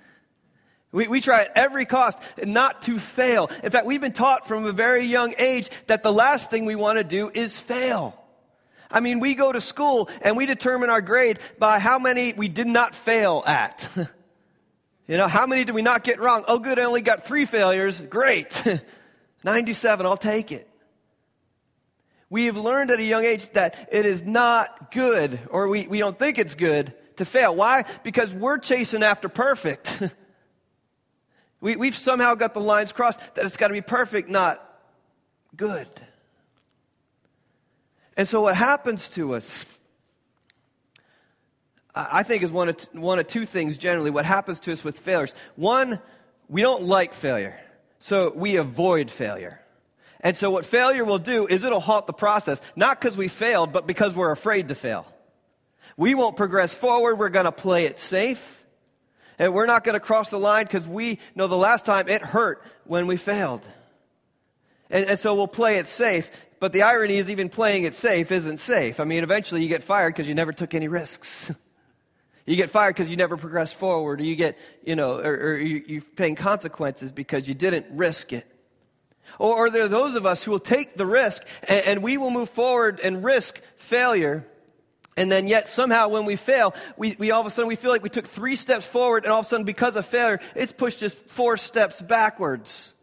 We, 0.91 1.07
we 1.07 1.21
try 1.21 1.43
at 1.43 1.51
every 1.55 1.85
cost 1.85 2.19
not 2.43 2.81
to 2.83 2.99
fail. 2.99 3.49
In 3.63 3.71
fact, 3.71 3.85
we've 3.85 4.01
been 4.01 4.11
taught 4.11 4.47
from 4.47 4.65
a 4.65 4.73
very 4.73 5.05
young 5.05 5.33
age 5.37 5.69
that 5.87 6.03
the 6.03 6.11
last 6.11 6.51
thing 6.51 6.65
we 6.65 6.75
want 6.75 6.97
to 6.97 7.03
do 7.03 7.31
is 7.33 7.57
fail. 7.57 8.17
I 8.89 8.99
mean, 8.99 9.21
we 9.21 9.35
go 9.35 9.51
to 9.51 9.61
school 9.61 10.09
and 10.21 10.35
we 10.35 10.45
determine 10.45 10.89
our 10.89 11.01
grade 11.01 11.39
by 11.57 11.79
how 11.79 11.97
many 11.97 12.33
we 12.33 12.49
did 12.49 12.67
not 12.67 12.93
fail 12.93 13.41
at. 13.47 13.89
you 15.11 15.17
know, 15.17 15.27
how 15.27 15.45
many 15.45 15.65
did 15.65 15.75
we 15.75 15.81
not 15.81 16.05
get 16.05 16.21
wrong? 16.21 16.45
Oh, 16.47 16.57
good, 16.57 16.79
I 16.79 16.85
only 16.85 17.01
got 17.01 17.25
three 17.25 17.43
failures. 17.43 18.01
Great. 18.01 18.63
97, 19.43 20.05
I'll 20.05 20.15
take 20.15 20.53
it. 20.53 20.69
We 22.29 22.45
have 22.45 22.55
learned 22.55 22.91
at 22.91 22.99
a 22.99 23.03
young 23.03 23.25
age 23.25 23.49
that 23.49 23.89
it 23.91 24.05
is 24.05 24.23
not 24.23 24.89
good, 24.89 25.37
or 25.49 25.67
we, 25.67 25.85
we 25.85 25.99
don't 25.99 26.17
think 26.17 26.39
it's 26.39 26.55
good, 26.55 26.93
to 27.17 27.25
fail. 27.25 27.53
Why? 27.53 27.83
Because 28.03 28.33
we're 28.33 28.57
chasing 28.57 29.03
after 29.03 29.27
perfect. 29.27 30.01
we, 31.59 31.75
we've 31.75 31.97
somehow 31.97 32.35
got 32.35 32.53
the 32.53 32.61
lines 32.61 32.93
crossed 32.93 33.19
that 33.35 33.45
it's 33.45 33.57
got 33.57 33.67
to 33.67 33.73
be 33.73 33.81
perfect, 33.81 34.29
not 34.29 34.65
good. 35.57 35.89
And 38.15 38.25
so, 38.25 38.43
what 38.43 38.55
happens 38.55 39.09
to 39.09 39.35
us, 39.35 39.65
I 41.93 42.23
think, 42.23 42.43
is 42.43 42.51
one 42.51 42.69
of, 42.69 42.81
one 42.93 43.19
of 43.19 43.27
two 43.27 43.45
things 43.45 43.77
generally. 43.77 44.11
What 44.11 44.25
happens 44.25 44.59
to 44.61 44.71
us 44.71 44.83
with 44.83 44.97
failures? 44.97 45.33
One, 45.55 45.99
we 46.47 46.61
don't 46.61 46.83
like 46.83 47.13
failure, 47.13 47.59
so 47.99 48.31
we 48.35 48.55
avoid 48.55 49.11
failure. 49.11 49.59
And 50.21 50.37
so, 50.37 50.51
what 50.51 50.65
failure 50.65 51.03
will 51.03 51.19
do 51.19 51.47
is 51.47 51.63
it'll 51.63 51.79
halt 51.79 52.07
the 52.07 52.13
process, 52.13 52.61
not 52.75 53.01
because 53.01 53.17
we 53.17 53.27
failed, 53.27 53.71
but 53.71 53.87
because 53.87 54.15
we're 54.15 54.31
afraid 54.31 54.69
to 54.69 54.75
fail. 54.75 55.05
We 55.97 56.15
won't 56.15 56.37
progress 56.37 56.73
forward, 56.73 57.15
we're 57.15 57.29
going 57.29 57.45
to 57.45 57.51
play 57.51 57.85
it 57.85 57.99
safe. 57.99 58.59
And 59.39 59.53
we're 59.53 59.65
not 59.65 59.83
going 59.83 59.93
to 59.93 59.99
cross 59.99 60.29
the 60.29 60.37
line 60.37 60.65
because 60.65 60.87
we 60.87 61.17
know 61.33 61.47
the 61.47 61.57
last 61.57 61.83
time 61.83 62.07
it 62.07 62.21
hurt 62.21 62.63
when 62.85 63.07
we 63.07 63.17
failed. 63.17 63.67
And, 64.91 65.09
and, 65.09 65.19
so 65.19 65.33
we'll 65.33 65.47
play 65.47 65.77
it 65.77 65.87
safe. 65.87 66.29
But 66.59 66.73
the 66.73 66.83
irony 66.83 67.15
is, 67.15 67.29
even 67.31 67.49
playing 67.49 67.85
it 67.85 67.95
safe 67.95 68.31
isn't 68.31 68.59
safe. 68.59 68.99
I 68.99 69.03
mean, 69.05 69.23
eventually 69.23 69.63
you 69.63 69.69
get 69.69 69.81
fired 69.81 70.13
because 70.13 70.27
you 70.27 70.35
never 70.35 70.53
took 70.53 70.75
any 70.75 70.87
risks. 70.87 71.51
you 72.45 72.55
get 72.55 72.69
fired 72.69 72.95
because 72.95 73.09
you 73.09 73.17
never 73.17 73.37
progressed 73.37 73.75
forward, 73.75 74.19
or 74.19 74.23
you 74.23 74.35
get, 74.35 74.57
you 74.83 74.95
know, 74.95 75.19
or, 75.19 75.33
or 75.33 75.57
you, 75.57 75.99
are 75.99 76.01
paying 76.15 76.35
consequences 76.35 77.11
because 77.11 77.47
you 77.47 77.53
didn't 77.53 77.85
risk 77.91 78.33
it. 78.33 78.47
Or, 79.39 79.55
or 79.55 79.69
there 79.69 79.83
are 79.83 79.87
those 79.87 80.15
of 80.15 80.25
us 80.25 80.43
who 80.43 80.51
will 80.51 80.59
take 80.59 80.95
the 80.95 81.05
risk 81.05 81.45
and, 81.67 81.85
and 81.85 82.03
we 82.03 82.17
will 82.17 82.31
move 82.31 82.49
forward 82.49 82.99
and 82.99 83.23
risk 83.23 83.59
failure. 83.77 84.47
And 85.17 85.31
then 85.31 85.47
yet 85.47 85.67
somehow 85.67 86.07
when 86.07 86.25
we 86.25 86.35
fail, 86.35 86.73
we, 86.97 87.15
we 87.19 87.31
all 87.31 87.41
of 87.41 87.47
a 87.47 87.49
sudden 87.49 87.67
we 87.67 87.75
feel 87.75 87.91
like 87.91 88.03
we 88.03 88.09
took 88.09 88.27
three 88.27 88.55
steps 88.55 88.85
forward 88.85 89.23
and 89.23 89.31
all 89.31 89.39
of 89.39 89.45
a 89.45 89.49
sudden 89.49 89.65
because 89.65 89.95
of 89.95 90.05
failure, 90.05 90.39
it's 90.55 90.71
pushed 90.71 91.03
us 91.03 91.13
four 91.13 91.57
steps 91.57 92.01
backwards. 92.01 92.93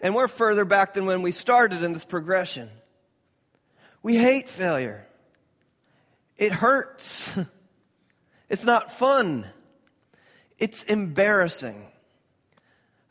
And 0.00 0.14
we're 0.14 0.28
further 0.28 0.64
back 0.64 0.94
than 0.94 1.06
when 1.06 1.22
we 1.22 1.30
started 1.30 1.82
in 1.82 1.92
this 1.92 2.04
progression. 2.04 2.68
We 4.02 4.16
hate 4.16 4.48
failure. 4.48 5.06
It 6.36 6.52
hurts. 6.52 7.30
It's 8.52 8.64
not 8.64 8.92
fun. 8.92 9.46
It's 10.58 10.82
embarrassing. 10.82 11.86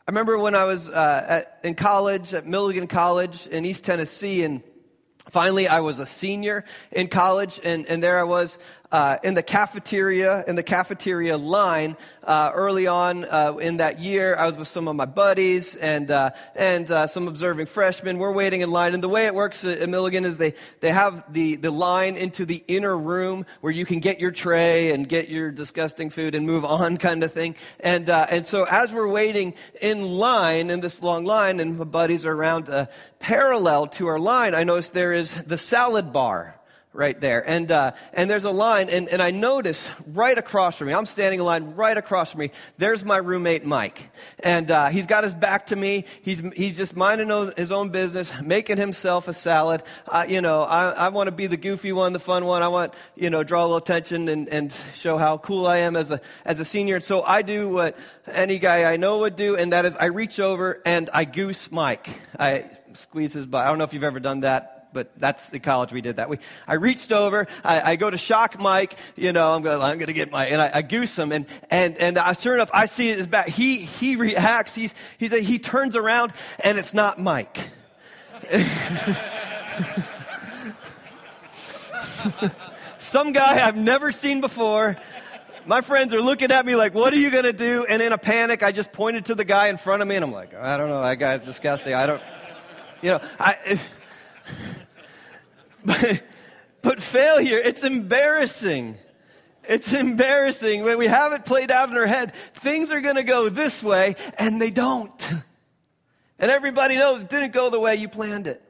I 0.06 0.10
remember 0.12 0.38
when 0.38 0.54
I 0.54 0.66
was 0.66 0.88
uh, 0.88 1.24
at, 1.28 1.58
in 1.64 1.74
college 1.74 2.32
at 2.32 2.46
Milligan 2.46 2.86
College 2.86 3.48
in 3.48 3.64
East 3.64 3.82
Tennessee, 3.82 4.44
and 4.44 4.62
finally 5.30 5.66
I 5.66 5.80
was 5.80 5.98
a 5.98 6.06
senior 6.06 6.64
in 6.92 7.08
college, 7.08 7.60
and, 7.64 7.86
and 7.86 8.00
there 8.00 8.20
I 8.20 8.22
was 8.22 8.56
uh, 8.92 9.16
in 9.24 9.32
the 9.32 9.42
cafeteria, 9.42 10.44
in 10.46 10.54
the 10.54 10.62
cafeteria 10.62 11.38
line 11.38 11.96
uh, 12.22 12.52
early 12.54 12.86
on 12.86 13.24
uh, 13.24 13.56
in 13.58 13.78
that 13.78 13.98
year. 13.98 14.36
I 14.36 14.46
was 14.46 14.58
with 14.58 14.68
some 14.68 14.86
of 14.86 14.94
my 14.94 15.06
buddies 15.06 15.74
and 15.76 16.10
uh, 16.10 16.30
and 16.54 16.88
uh, 16.90 17.06
some 17.06 17.26
observing 17.26 17.66
freshmen. 17.66 18.18
We're 18.18 18.32
waiting 18.32 18.60
in 18.60 18.70
line, 18.70 18.92
and 18.92 19.02
the 19.02 19.08
way 19.08 19.24
it 19.24 19.34
works 19.34 19.64
at 19.64 19.88
Milligan 19.88 20.26
is 20.26 20.36
they 20.36 20.54
they 20.80 20.92
have 20.92 21.24
the 21.32 21.56
the 21.56 21.70
line 21.70 22.16
into 22.16 22.44
the 22.44 22.62
inner 22.68 22.96
room 22.96 23.46
where 23.62 23.72
you 23.72 23.86
can 23.86 23.98
get 23.98 24.20
your 24.20 24.30
tray 24.30 24.92
and 24.92 25.08
get 25.08 25.30
your 25.30 25.50
disgusting 25.50 26.10
food 26.10 26.34
and 26.34 26.46
move 26.46 26.64
on, 26.66 26.96
kind 26.98 27.24
of 27.24 27.32
thing. 27.32 27.56
And 27.80 28.10
uh, 28.10 28.26
and 28.28 28.46
so 28.46 28.64
as 28.64 28.92
we're 28.92 29.08
waiting 29.08 29.54
in 29.80 30.02
line 30.02 30.68
in 30.68 30.80
this 30.80 31.02
long 31.02 31.24
line, 31.24 31.60
and 31.60 31.78
my 31.78 31.84
buddies 31.84 32.26
are 32.26 32.32
around 32.32 32.70
parallel 33.20 33.86
to 33.86 34.06
our 34.08 34.18
line, 34.18 34.54
I 34.54 34.64
notice 34.64 34.90
there 34.90 35.14
is 35.14 35.34
the 35.44 35.56
salad 35.56 36.12
bar 36.12 36.58
right 36.92 37.18
there. 37.20 37.48
And, 37.48 37.70
uh, 37.70 37.92
and 38.12 38.28
there's 38.28 38.44
a 38.44 38.50
line, 38.50 38.90
and, 38.90 39.08
and 39.08 39.22
I 39.22 39.30
notice 39.30 39.88
right 40.06 40.36
across 40.36 40.76
from 40.76 40.88
me, 40.88 40.94
I'm 40.94 41.06
standing 41.06 41.40
in 41.40 41.46
line 41.46 41.74
right 41.74 41.96
across 41.96 42.32
from 42.32 42.40
me, 42.40 42.50
there's 42.78 43.04
my 43.04 43.16
roommate 43.16 43.64
Mike. 43.64 44.10
And 44.40 44.70
uh, 44.70 44.88
he's 44.88 45.06
got 45.06 45.24
his 45.24 45.34
back 45.34 45.66
to 45.66 45.76
me. 45.76 46.04
He's, 46.22 46.40
he's 46.54 46.76
just 46.76 46.94
minding 46.94 47.52
his 47.56 47.72
own 47.72 47.88
business, 47.88 48.32
making 48.42 48.76
himself 48.76 49.28
a 49.28 49.32
salad. 49.32 49.82
Uh, 50.06 50.26
you 50.28 50.40
know, 50.40 50.62
I, 50.62 50.90
I 50.90 51.08
want 51.08 51.28
to 51.28 51.32
be 51.32 51.46
the 51.46 51.56
goofy 51.56 51.92
one, 51.92 52.12
the 52.12 52.20
fun 52.20 52.44
one. 52.44 52.62
I 52.62 52.68
want, 52.68 52.92
you 53.16 53.30
know, 53.30 53.42
draw 53.42 53.62
a 53.62 53.64
little 53.64 53.76
attention 53.78 54.28
and, 54.28 54.48
and 54.48 54.74
show 54.96 55.16
how 55.16 55.38
cool 55.38 55.66
I 55.66 55.78
am 55.78 55.96
as 55.96 56.10
a, 56.10 56.20
as 56.44 56.60
a 56.60 56.64
senior. 56.64 56.96
And 56.96 57.04
so 57.04 57.22
I 57.22 57.42
do 57.42 57.70
what 57.70 57.98
any 58.26 58.58
guy 58.58 58.92
I 58.92 58.98
know 58.98 59.20
would 59.20 59.36
do, 59.36 59.56
and 59.56 59.72
that 59.72 59.86
is 59.86 59.96
I 59.96 60.06
reach 60.06 60.38
over 60.38 60.82
and 60.84 61.08
I 61.12 61.24
goose 61.24 61.72
Mike. 61.72 62.08
I 62.38 62.68
squeeze 62.94 63.32
his 63.32 63.46
butt. 63.46 63.64
I 63.64 63.68
don't 63.68 63.78
know 63.78 63.84
if 63.84 63.94
you've 63.94 64.04
ever 64.04 64.20
done 64.20 64.40
that 64.40 64.81
but 64.92 65.10
that's 65.16 65.48
the 65.48 65.58
college 65.58 65.92
we 65.92 66.00
did 66.00 66.16
that. 66.16 66.28
We, 66.28 66.38
I 66.66 66.74
reached 66.74 67.12
over, 67.12 67.46
I, 67.64 67.92
I 67.92 67.96
go 67.96 68.10
to 68.10 68.18
shock 68.18 68.58
Mike, 68.58 68.98
you 69.16 69.32
know, 69.32 69.52
I'm 69.52 69.62
going, 69.62 69.80
I'm 69.80 69.98
going 69.98 70.08
to 70.08 70.12
get 70.12 70.30
my, 70.30 70.46
and 70.46 70.60
I, 70.60 70.70
I 70.74 70.82
goose 70.82 71.18
him, 71.18 71.32
and, 71.32 71.46
and, 71.70 71.98
and 71.98 72.18
uh, 72.18 72.34
sure 72.34 72.54
enough, 72.54 72.70
I 72.72 72.86
see 72.86 73.08
his 73.08 73.26
back. 73.26 73.48
He, 73.48 73.78
he 73.78 74.16
reacts, 74.16 74.74
he's, 74.74 74.94
he's, 75.18 75.32
he 75.32 75.58
turns 75.58 75.96
around, 75.96 76.32
and 76.62 76.78
it's 76.78 76.94
not 76.94 77.20
Mike. 77.20 77.70
Some 82.98 83.32
guy 83.32 83.66
I've 83.66 83.76
never 83.76 84.12
seen 84.12 84.40
before. 84.40 84.96
My 85.66 85.80
friends 85.80 86.12
are 86.12 86.20
looking 86.20 86.50
at 86.50 86.66
me 86.66 86.74
like, 86.74 86.94
what 86.94 87.12
are 87.12 87.18
you 87.18 87.30
going 87.30 87.44
to 87.44 87.52
do? 87.52 87.84
And 87.84 88.02
in 88.02 88.12
a 88.12 88.18
panic, 88.18 88.62
I 88.64 88.72
just 88.72 88.92
pointed 88.92 89.26
to 89.26 89.34
the 89.34 89.44
guy 89.44 89.68
in 89.68 89.76
front 89.76 90.02
of 90.02 90.08
me, 90.08 90.16
and 90.16 90.24
I'm 90.24 90.32
like, 90.32 90.54
I 90.54 90.76
don't 90.76 90.88
know, 90.88 91.02
that 91.02 91.16
guy's 91.16 91.42
disgusting. 91.42 91.94
I 91.94 92.06
don't, 92.06 92.22
you 93.00 93.10
know, 93.10 93.20
I. 93.38 93.78
But, 95.84 96.22
but 96.82 97.00
failure, 97.00 97.58
it's 97.58 97.84
embarrassing. 97.84 98.96
It's 99.68 99.92
embarrassing 99.92 100.82
when 100.82 100.98
we 100.98 101.06
have 101.06 101.32
it 101.32 101.44
played 101.44 101.70
out 101.70 101.88
in 101.88 101.96
our 101.96 102.06
head. 102.06 102.34
Things 102.54 102.92
are 102.92 103.00
going 103.00 103.16
to 103.16 103.22
go 103.22 103.48
this 103.48 103.82
way, 103.82 104.16
and 104.38 104.60
they 104.60 104.70
don't. 104.70 105.32
And 106.38 106.50
everybody 106.50 106.96
knows 106.96 107.22
it 107.22 107.28
didn't 107.28 107.52
go 107.52 107.70
the 107.70 107.78
way 107.78 107.94
you 107.94 108.08
planned 108.08 108.48
it. 108.48 108.60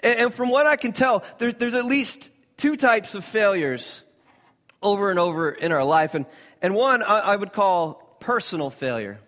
And, 0.00 0.18
and 0.18 0.34
from 0.34 0.50
what 0.50 0.66
I 0.66 0.76
can 0.76 0.92
tell, 0.92 1.24
there, 1.38 1.50
there's 1.50 1.74
at 1.74 1.86
least 1.86 2.30
two 2.58 2.76
types 2.76 3.14
of 3.14 3.24
failures 3.24 4.02
over 4.82 5.10
and 5.10 5.18
over 5.18 5.50
in 5.50 5.72
our 5.72 5.84
life. 5.84 6.14
And, 6.14 6.26
and 6.60 6.74
one 6.74 7.02
I, 7.02 7.20
I 7.20 7.36
would 7.36 7.54
call 7.54 8.16
personal 8.20 8.68
failure. 8.68 9.18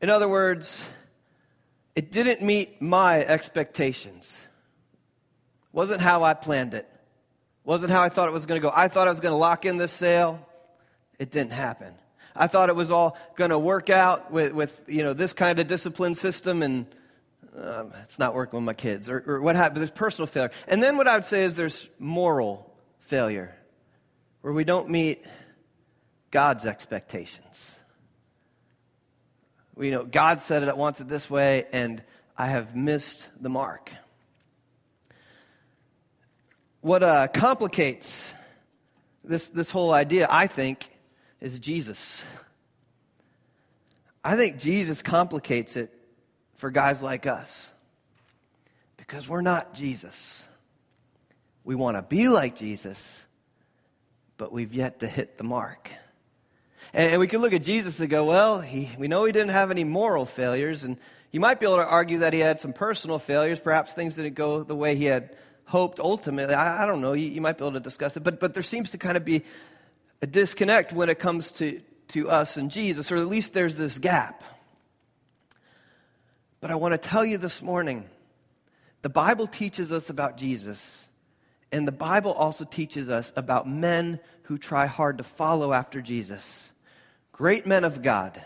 In 0.00 0.08
other 0.08 0.28
words, 0.28 0.82
it 1.96 2.12
didn't 2.12 2.42
meet 2.42 2.80
my 2.82 3.24
expectations. 3.24 4.46
Wasn't 5.72 6.00
how 6.00 6.24
I 6.24 6.34
planned 6.34 6.74
it. 6.74 6.86
Wasn't 7.64 7.90
how 7.90 8.02
I 8.02 8.10
thought 8.10 8.28
it 8.28 8.32
was 8.32 8.46
going 8.46 8.60
to 8.60 8.62
go. 8.68 8.72
I 8.74 8.88
thought 8.88 9.08
I 9.08 9.10
was 9.10 9.20
going 9.20 9.32
to 9.32 9.38
lock 9.38 9.64
in 9.64 9.78
this 9.78 9.92
sale. 9.92 10.46
It 11.18 11.30
didn't 11.30 11.52
happen. 11.52 11.94
I 12.36 12.48
thought 12.48 12.68
it 12.68 12.76
was 12.76 12.90
all 12.90 13.16
going 13.34 13.50
to 13.50 13.58
work 13.58 13.88
out 13.88 14.30
with, 14.30 14.52
with 14.52 14.78
you 14.86 15.02
know 15.02 15.14
this 15.14 15.32
kind 15.32 15.58
of 15.58 15.66
discipline 15.66 16.14
system, 16.14 16.62
and 16.62 16.86
um, 17.58 17.92
it's 18.02 18.18
not 18.18 18.34
working 18.34 18.58
with 18.58 18.64
my 18.66 18.74
kids. 18.74 19.08
Or, 19.08 19.24
or 19.26 19.40
what 19.40 19.56
happened? 19.56 19.78
There's 19.78 19.90
personal 19.90 20.26
failure, 20.26 20.50
and 20.68 20.82
then 20.82 20.98
what 20.98 21.08
I 21.08 21.14
would 21.14 21.24
say 21.24 21.44
is 21.44 21.54
there's 21.54 21.88
moral 21.98 22.70
failure, 23.00 23.56
where 24.42 24.52
we 24.52 24.64
don't 24.64 24.90
meet 24.90 25.24
God's 26.30 26.66
expectations. 26.66 27.75
We 29.76 29.90
know 29.90 30.04
God 30.04 30.40
said 30.40 30.62
it, 30.62 30.76
wants 30.76 31.00
it 31.00 31.08
this 31.08 31.30
way, 31.30 31.66
and 31.70 32.02
I 32.36 32.46
have 32.46 32.74
missed 32.74 33.28
the 33.38 33.50
mark. 33.50 33.90
What 36.80 37.02
uh, 37.02 37.28
complicates 37.28 38.32
this, 39.22 39.48
this 39.48 39.70
whole 39.70 39.92
idea, 39.92 40.28
I 40.30 40.46
think, 40.46 40.88
is 41.40 41.58
Jesus. 41.58 42.22
I 44.24 44.36
think 44.36 44.58
Jesus 44.58 45.02
complicates 45.02 45.76
it 45.76 45.92
for 46.54 46.70
guys 46.70 47.02
like 47.02 47.26
us 47.26 47.68
because 48.96 49.28
we're 49.28 49.42
not 49.42 49.74
Jesus. 49.74 50.48
We 51.64 51.74
want 51.74 51.96
to 51.96 52.02
be 52.02 52.28
like 52.28 52.56
Jesus, 52.56 53.24
but 54.38 54.52
we've 54.52 54.72
yet 54.72 55.00
to 55.00 55.06
hit 55.06 55.36
the 55.36 55.44
mark. 55.44 55.90
And, 56.96 57.20
we 57.20 57.28
could 57.28 57.40
look 57.40 57.52
at 57.52 57.62
Jesus 57.62 58.00
and 58.00 58.08
go, 58.08 58.24
well, 58.24 58.62
he, 58.62 58.88
we 58.96 59.06
know 59.06 59.26
he 59.26 59.32
didn't 59.32 59.50
have 59.50 59.70
any 59.70 59.84
moral 59.84 60.24
failures. 60.24 60.82
And 60.82 60.96
you 61.30 61.40
might 61.40 61.60
be 61.60 61.66
able 61.66 61.76
to 61.76 61.86
argue 61.86 62.20
that 62.20 62.32
he 62.32 62.38
had 62.38 62.58
some 62.58 62.72
personal 62.72 63.18
failures. 63.18 63.60
Perhaps 63.60 63.92
things 63.92 64.14
didn't 64.14 64.32
go 64.32 64.62
the 64.62 64.74
way 64.74 64.96
he 64.96 65.04
had 65.04 65.36
hoped 65.66 66.00
ultimately. 66.00 66.54
I, 66.54 66.84
I 66.84 66.86
don't 66.86 67.02
know. 67.02 67.12
You, 67.12 67.28
you 67.28 67.42
might 67.42 67.58
be 67.58 67.64
able 67.64 67.74
to 67.74 67.80
discuss 67.80 68.16
it. 68.16 68.20
But, 68.24 68.40
but 68.40 68.54
there 68.54 68.62
seems 68.62 68.92
to 68.92 68.98
kind 68.98 69.18
of 69.18 69.26
be 69.26 69.44
a 70.22 70.26
disconnect 70.26 70.94
when 70.94 71.10
it 71.10 71.18
comes 71.18 71.52
to, 71.52 71.82
to 72.08 72.30
us 72.30 72.56
and 72.56 72.70
Jesus, 72.70 73.12
or 73.12 73.16
at 73.16 73.26
least 73.26 73.52
there's 73.52 73.76
this 73.76 73.98
gap. 73.98 74.42
But 76.60 76.70
I 76.70 76.76
want 76.76 76.92
to 76.92 76.98
tell 76.98 77.26
you 77.26 77.36
this 77.36 77.60
morning 77.60 78.08
the 79.02 79.10
Bible 79.10 79.46
teaches 79.46 79.92
us 79.92 80.08
about 80.08 80.38
Jesus, 80.38 81.06
and 81.70 81.86
the 81.86 81.92
Bible 81.92 82.32
also 82.32 82.64
teaches 82.64 83.10
us 83.10 83.34
about 83.36 83.68
men 83.68 84.18
who 84.44 84.56
try 84.56 84.86
hard 84.86 85.18
to 85.18 85.24
follow 85.24 85.74
after 85.74 86.00
Jesus. 86.00 86.72
Great 87.36 87.66
men 87.66 87.84
of 87.84 88.00
God. 88.00 88.42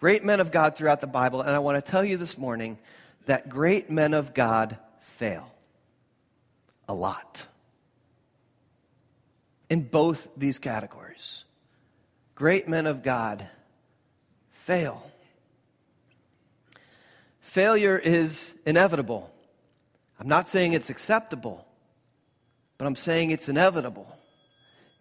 Great 0.00 0.24
men 0.24 0.40
of 0.40 0.50
God 0.50 0.76
throughout 0.76 1.00
the 1.00 1.06
Bible, 1.06 1.42
and 1.42 1.54
I 1.54 1.60
want 1.60 1.82
to 1.82 1.90
tell 1.90 2.04
you 2.04 2.16
this 2.16 2.36
morning 2.36 2.76
that 3.26 3.48
great 3.48 3.88
men 3.88 4.14
of 4.14 4.34
God 4.34 4.76
fail 5.18 5.54
a 6.88 6.94
lot 6.94 7.46
in 9.68 9.82
both 9.82 10.26
these 10.36 10.58
categories. 10.58 11.44
Great 12.34 12.66
men 12.66 12.86
of 12.86 13.04
God 13.04 13.46
fail. 14.50 15.08
Failure 17.42 17.96
is 17.96 18.52
inevitable. 18.66 19.30
I'm 20.18 20.28
not 20.28 20.48
saying 20.48 20.72
it's 20.72 20.90
acceptable, 20.90 21.64
but 22.76 22.86
I'm 22.86 22.96
saying 22.96 23.30
it's 23.30 23.48
inevitable. 23.48 24.12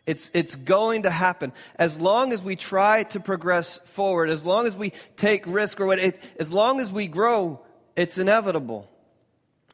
It's, 0.09 0.31
it's 0.33 0.55
going 0.55 1.03
to 1.03 1.11
happen. 1.11 1.53
As 1.77 2.01
long 2.01 2.33
as 2.33 2.41
we 2.41 2.55
try 2.55 3.03
to 3.03 3.19
progress 3.19 3.77
forward, 3.85 4.31
as 4.31 4.43
long 4.43 4.65
as 4.65 4.75
we 4.75 4.91
take 5.17 5.45
risk 5.45 5.79
or 5.79 5.93
it, 5.93 6.19
as 6.39 6.51
long 6.51 6.79
as 6.79 6.91
we 6.91 7.05
grow, 7.05 7.61
it's 7.95 8.17
inevitable. 8.17 8.89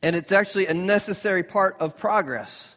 And 0.04 0.14
it's 0.14 0.34
actually 0.34 0.68
a 0.68 0.74
necessary 0.74 1.42
part 1.42 1.78
of 1.80 1.98
progress. 1.98 2.76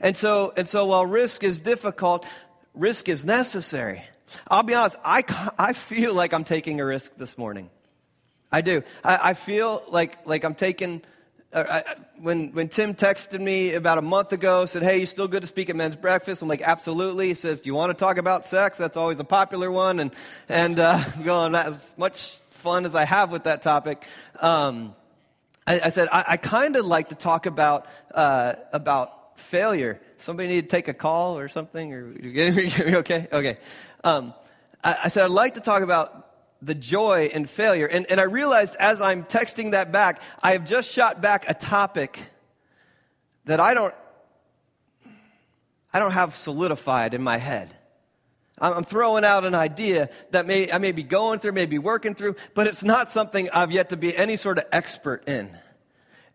And 0.00 0.16
so, 0.16 0.54
and 0.56 0.66
so 0.66 0.86
while 0.86 1.04
risk 1.04 1.44
is 1.44 1.60
difficult, 1.60 2.24
risk 2.72 3.10
is 3.10 3.26
necessary. 3.26 4.02
I'll 4.48 4.62
be 4.62 4.72
honest, 4.72 4.96
I, 5.04 5.22
I 5.58 5.74
feel 5.74 6.14
like 6.14 6.32
I'm 6.32 6.44
taking 6.44 6.80
a 6.80 6.86
risk 6.86 7.12
this 7.18 7.36
morning. 7.36 7.68
I 8.50 8.62
do. 8.62 8.84
I, 9.04 9.30
I 9.30 9.34
feel 9.34 9.82
like, 9.88 10.26
like 10.26 10.44
I'm 10.44 10.54
taking, 10.54 11.02
I, 11.54 11.94
when, 12.18 12.52
when 12.52 12.68
Tim 12.68 12.94
texted 12.94 13.40
me 13.40 13.74
about 13.74 13.98
a 13.98 14.02
month 14.02 14.32
ago, 14.32 14.66
said, 14.66 14.82
Hey, 14.82 14.98
you 14.98 15.06
still 15.06 15.28
good 15.28 15.42
to 15.42 15.46
speak 15.46 15.70
at 15.70 15.76
men's 15.76 15.96
breakfast? 15.96 16.42
I'm 16.42 16.48
like, 16.48 16.62
Absolutely. 16.62 17.28
He 17.28 17.34
says, 17.34 17.60
Do 17.60 17.68
you 17.68 17.74
want 17.74 17.90
to 17.90 17.94
talk 17.94 18.18
about 18.18 18.46
sex? 18.46 18.76
That's 18.76 18.96
always 18.96 19.20
a 19.20 19.24
popular 19.24 19.70
one. 19.70 20.00
And, 20.00 20.14
and 20.48 20.78
uh, 20.78 21.02
going, 21.24 21.54
as 21.54 21.94
much 21.96 22.38
fun 22.50 22.86
as 22.86 22.94
I 22.94 23.04
have 23.04 23.30
with 23.30 23.44
that 23.44 23.62
topic. 23.62 24.04
Um, 24.40 24.94
I, 25.66 25.80
I, 25.80 25.88
said, 25.90 26.08
I, 26.10 26.24
I 26.28 26.36
kind 26.36 26.76
of 26.76 26.86
like 26.86 27.10
to 27.10 27.14
talk 27.14 27.46
about, 27.46 27.86
uh, 28.12 28.54
about 28.72 29.38
failure. 29.38 30.00
Somebody 30.18 30.48
need 30.48 30.62
to 30.62 30.68
take 30.68 30.88
a 30.88 30.94
call 30.94 31.38
or 31.38 31.48
something? 31.48 31.92
Or 31.92 32.14
okay? 32.24 33.28
Okay. 33.32 33.56
Um, 34.02 34.34
I, 34.82 34.98
I, 35.04 35.08
said, 35.08 35.24
I'd 35.24 35.30
like 35.30 35.54
to 35.54 35.60
talk 35.60 35.82
about 35.82 36.23
the 36.64 36.74
joy 36.74 37.30
in 37.32 37.46
failure. 37.46 37.86
And, 37.86 38.10
and 38.10 38.20
I 38.20 38.24
realized 38.24 38.76
as 38.76 39.02
I'm 39.02 39.24
texting 39.24 39.72
that 39.72 39.92
back, 39.92 40.22
I 40.42 40.52
have 40.52 40.64
just 40.64 40.90
shot 40.90 41.20
back 41.20 41.44
a 41.48 41.54
topic 41.54 42.18
that 43.44 43.60
I 43.60 43.74
don't, 43.74 43.94
I 45.92 45.98
don't 45.98 46.12
have 46.12 46.34
solidified 46.34 47.14
in 47.14 47.22
my 47.22 47.36
head. 47.36 47.70
I'm 48.56 48.84
throwing 48.84 49.24
out 49.24 49.44
an 49.44 49.54
idea 49.54 50.10
that 50.30 50.46
may, 50.46 50.70
I 50.70 50.78
may 50.78 50.92
be 50.92 51.02
going 51.02 51.40
through, 51.40 51.52
may 51.52 51.66
be 51.66 51.78
working 51.78 52.14
through, 52.14 52.36
but 52.54 52.68
it's 52.68 52.84
not 52.84 53.10
something 53.10 53.50
I've 53.50 53.72
yet 53.72 53.90
to 53.90 53.96
be 53.96 54.16
any 54.16 54.36
sort 54.36 54.58
of 54.58 54.64
expert 54.70 55.28
in. 55.28 55.58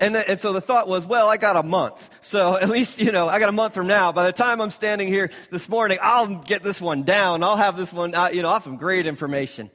And, 0.01 0.15
the, 0.15 0.29
and 0.29 0.39
so 0.39 0.53
the 0.53 0.61
thought 0.61 0.87
was, 0.87 1.05
well, 1.05 1.29
I 1.29 1.37
got 1.37 1.55
a 1.55 1.63
month. 1.63 2.09
So 2.21 2.57
at 2.61 2.69
least, 2.69 2.99
you 2.99 3.11
know, 3.11 3.29
I 3.29 3.39
got 3.39 3.49
a 3.49 3.53
month 3.53 3.73
from 3.73 3.87
now. 3.87 4.11
By 4.11 4.25
the 4.25 4.33
time 4.33 4.59
I'm 4.59 4.69
standing 4.69 5.07
here 5.07 5.29
this 5.49 5.69
morning, 5.69 5.97
I'll 6.01 6.35
get 6.35 6.61
this 6.61 6.81
one 6.81 7.03
down. 7.03 7.41
I'll 7.41 7.57
have 7.57 7.77
this 7.77 7.93
one, 7.93 8.13
uh, 8.13 8.29
you 8.31 8.41
know, 8.41 8.49
I'll 8.49 8.55
have 8.55 8.63
some 8.63 8.77
great 8.77 9.05
information. 9.05 9.71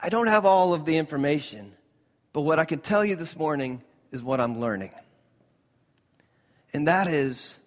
I 0.00 0.08
don't 0.08 0.28
have 0.28 0.44
all 0.44 0.74
of 0.74 0.84
the 0.84 0.96
information, 0.96 1.72
but 2.32 2.42
what 2.42 2.58
I 2.58 2.64
can 2.64 2.80
tell 2.80 3.04
you 3.04 3.16
this 3.16 3.36
morning 3.36 3.82
is 4.12 4.22
what 4.22 4.40
I'm 4.40 4.60
learning. 4.60 4.92
And 6.72 6.86
that 6.86 7.08
is, 7.08 7.58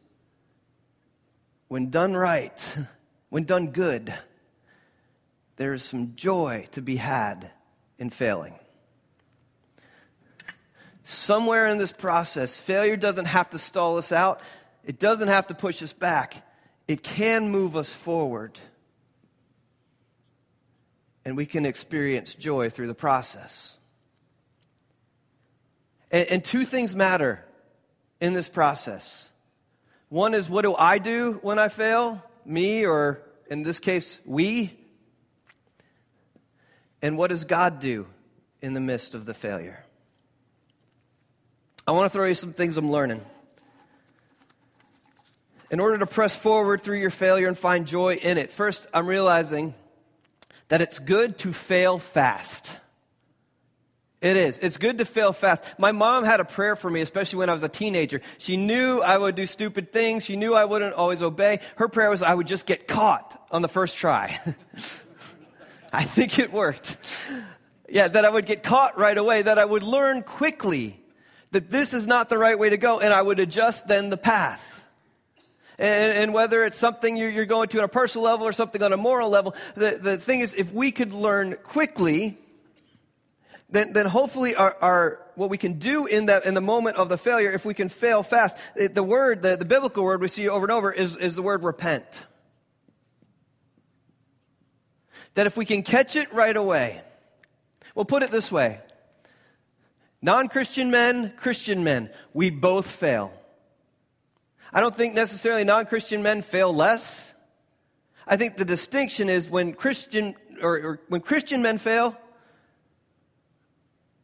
when 1.68 1.90
done 1.90 2.16
right, 2.16 2.78
when 3.30 3.44
done 3.44 3.68
good, 3.68 4.14
there 5.58 5.74
is 5.74 5.84
some 5.84 6.16
joy 6.16 6.68
to 6.72 6.82
be 6.82 6.96
had 6.96 7.52
in 8.00 8.10
failing 8.10 8.56
somewhere 11.12 11.68
in 11.68 11.78
this 11.78 11.92
process, 11.92 12.60
failure 12.60 12.96
doesn't 12.96 13.26
have 13.26 13.50
to 13.52 13.60
stall 13.60 13.98
us 13.98 14.12
out, 14.12 14.42
it 14.84 15.00
doesn't 15.00 15.28
have 15.28 15.48
to 15.48 15.54
push 15.54 15.84
us 15.84 15.94
back. 15.94 16.48
It 16.88 17.04
can 17.04 17.50
move 17.50 17.78
us 17.78 17.94
forward. 17.94 18.60
And 21.24 21.38
we 21.38 21.46
can 21.46 21.66
experience 21.66 22.34
joy 22.34 22.70
through 22.70 22.88
the 22.88 22.96
process. 22.96 23.78
And, 26.12 26.28
and 26.30 26.44
two 26.44 26.66
things 26.66 26.96
matter 26.96 27.44
in 28.20 28.34
this 28.34 28.50
process. 28.50 29.30
One 30.10 30.34
is 30.34 30.50
what 30.50 30.64
do 30.64 30.76
I 30.76 30.98
do 30.98 31.40
when 31.42 31.60
I 31.60 31.68
fail? 31.68 32.24
Me, 32.46 32.86
or 32.86 33.22
in 33.50 33.64
this 33.64 33.80
case, 33.80 34.20
we? 34.26 34.78
And 37.02 37.18
what 37.18 37.30
does 37.30 37.44
God 37.44 37.80
do 37.80 38.08
in 38.62 38.74
the 38.74 38.80
midst 38.80 39.16
of 39.16 39.26
the 39.26 39.34
failure? 39.34 39.84
I 41.88 41.92
want 41.92 42.06
to 42.06 42.10
throw 42.10 42.28
you 42.28 42.36
some 42.36 42.54
things 42.54 42.78
I'm 42.78 42.92
learning. 42.92 43.26
In 45.72 45.80
order 45.80 45.98
to 46.00 46.06
press 46.06 46.36
forward 46.36 46.82
through 46.82 47.00
your 47.00 47.10
failure 47.10 47.48
and 47.48 47.58
find 47.58 47.88
joy 47.88 48.16
in 48.16 48.38
it, 48.38 48.52
first, 48.52 48.88
I'm 48.94 49.08
realizing 49.08 49.74
that 50.72 50.80
it's 50.80 51.00
good 51.00 51.38
to 51.38 51.52
fail 51.52 52.00
fast. 52.00 52.78
It 54.22 54.38
is. 54.38 54.58
It's 54.60 54.78
good 54.78 55.00
to 55.00 55.06
fail 55.06 55.34
fast. 55.34 55.66
My 55.78 55.92
mom 55.92 56.24
had 56.24 56.40
a 56.40 56.46
prayer 56.46 56.78
for 56.78 56.90
me, 56.90 57.02
especially 57.02 57.40
when 57.40 57.50
I 57.50 57.54
was 57.54 57.64
a 57.64 57.68
teenager. 57.68 58.22
She 58.38 58.56
knew 58.56 59.02
I 59.02 59.18
would 59.18 59.36
do 59.36 59.46
stupid 59.46 59.92
things. 59.92 60.24
She 60.24 60.38
knew 60.38 60.54
I 60.54 60.64
wouldn't 60.64 60.94
always 60.94 61.22
obey. 61.22 61.60
Her 61.76 61.90
prayer 61.90 62.10
was 62.10 62.22
I 62.22 62.34
would 62.34 62.48
just 62.48 62.66
get 62.66 62.88
caught 62.88 63.46
on 63.52 63.62
the 63.62 63.68
first 63.68 63.98
try. 63.98 64.40
I 65.92 66.06
think 66.06 66.40
it 66.40 66.54
worked. 66.54 66.96
Yeah, 67.90 68.08
that 68.08 68.24
I 68.24 68.30
would 68.30 68.46
get 68.46 68.64
caught 68.64 68.98
right 68.98 69.18
away, 69.18 69.42
that 69.42 69.60
I 69.60 69.66
would 69.66 69.84
learn 69.84 70.24
quickly 70.24 70.98
that 71.52 71.70
this 71.70 71.94
is 71.94 72.08
not 72.08 72.30
the 72.30 72.38
right 72.38 72.58
way 72.58 72.70
to 72.70 72.78
go, 72.78 73.02
and 73.02 73.14
I 73.14 73.22
would 73.22 73.42
adjust 73.42 73.90
then 73.90 74.10
the 74.10 74.16
path. 74.16 74.71
And, 75.82 76.14
and, 76.14 76.34
whether 76.34 76.64
it's 76.64 76.78
something 76.78 77.18
you're, 77.18 77.32
you're, 77.32 77.48
going 77.48 77.68
to 77.70 77.80
on 77.80 77.84
a 77.84 77.88
personal 77.88 78.26
level 78.26 78.46
or 78.46 78.52
something 78.52 78.84
on 78.84 78.94
a 78.94 78.98
moral 78.98 79.32
level, 79.32 79.56
the, 79.74 79.98
the 80.00 80.18
thing 80.18 80.42
is, 80.42 80.54
if 80.54 80.72
we 80.72 80.92
could 80.92 81.12
learn 81.12 81.58
quickly, 81.64 82.38
then, 83.68 83.92
then 83.92 84.06
hopefully 84.06 84.54
our, 84.54 84.78
our, 84.80 85.26
what 85.34 85.50
we 85.50 85.58
can 85.58 85.80
do 85.80 86.06
in, 86.06 86.28
that, 86.28 86.46
in 86.46 86.54
the 86.54 86.62
moment 86.62 86.98
of 86.98 87.10
the 87.10 87.18
failure, 87.18 87.52
if 87.52 87.66
we 87.66 87.74
can 87.74 87.90
fail 87.90 88.22
fast, 88.22 88.58
it, 88.76 88.94
the 88.94 89.02
word, 89.02 89.42
the, 89.42 89.58
the 89.58 89.66
biblical 89.66 90.04
word 90.04 90.22
we 90.22 90.28
see 90.28 90.48
over 90.48 90.66
and 90.66 90.72
over 90.72 90.94
is, 90.94 91.18
is 91.18 91.34
the 91.34 91.42
word 91.42 91.64
repent. 91.64 92.26
That 95.34 95.48
if 95.48 95.58
we 95.58 95.66
can 95.66 95.82
catch 95.82 96.16
it 96.16 96.32
right 96.32 96.56
away, 96.56 97.02
we'll 97.96 98.06
put 98.06 98.22
it 98.22 98.30
this 98.30 98.52
way 98.52 98.82
Non 100.22 100.48
Christian 100.48 100.92
men, 100.92 101.34
Christian 101.38 101.84
men, 101.84 102.12
we 102.36 102.52
both 102.52 102.86
fail. 102.86 103.34
I 104.74 104.80
don't 104.80 104.96
think 104.96 105.14
necessarily 105.14 105.64
non 105.64 105.86
Christian 105.86 106.22
men 106.24 106.42
fail 106.42 106.74
less. 106.74 107.34
I 108.26 108.38
think 108.38 108.58
the 108.58 108.66
distinction 108.66 109.30
is 109.30 109.50
when 109.50 109.74
Christian 109.74 110.36
or, 110.62 110.76
or, 110.76 111.02
when 111.08 111.22
Christian 111.22 111.62
men 111.62 111.78
fail, 111.78 112.16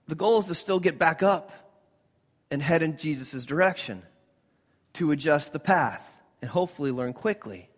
the 0.08 0.16
goal 0.16 0.40
is 0.40 0.46
to 0.48 0.56
still 0.56 0.80
get 0.80 0.98
back 0.98 1.24
up 1.24 1.52
and 2.50 2.62
head 2.62 2.82
in 2.82 2.98
Jesus' 2.98 3.44
direction 3.44 4.04
to 4.94 5.12
adjust 5.12 5.52
the 5.52 5.60
path 5.60 6.16
and 6.42 6.50
hopefully 6.50 6.92
learn 6.92 7.14
quickly. 7.14 7.70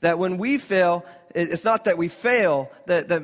That 0.00 0.18
when 0.18 0.38
we 0.38 0.58
fail, 0.58 1.04
it's 1.34 1.64
not 1.64 1.86
that 1.86 1.96
we 1.96 2.08
fail, 2.08 2.70
that, 2.86 3.08
that 3.08 3.22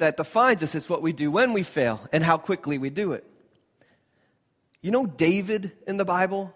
that 0.00 0.16
defines 0.16 0.62
us. 0.62 0.74
It's 0.74 0.88
what 0.88 1.02
we 1.02 1.12
do 1.12 1.30
when 1.30 1.52
we 1.52 1.62
fail 1.62 2.00
and 2.12 2.24
how 2.24 2.36
quickly 2.36 2.78
we 2.78 2.90
do 2.90 3.12
it. 3.12 3.24
You 4.82 4.90
know 4.90 5.06
David 5.06 5.72
in 5.86 5.96
the 5.98 6.04
Bible? 6.04 6.54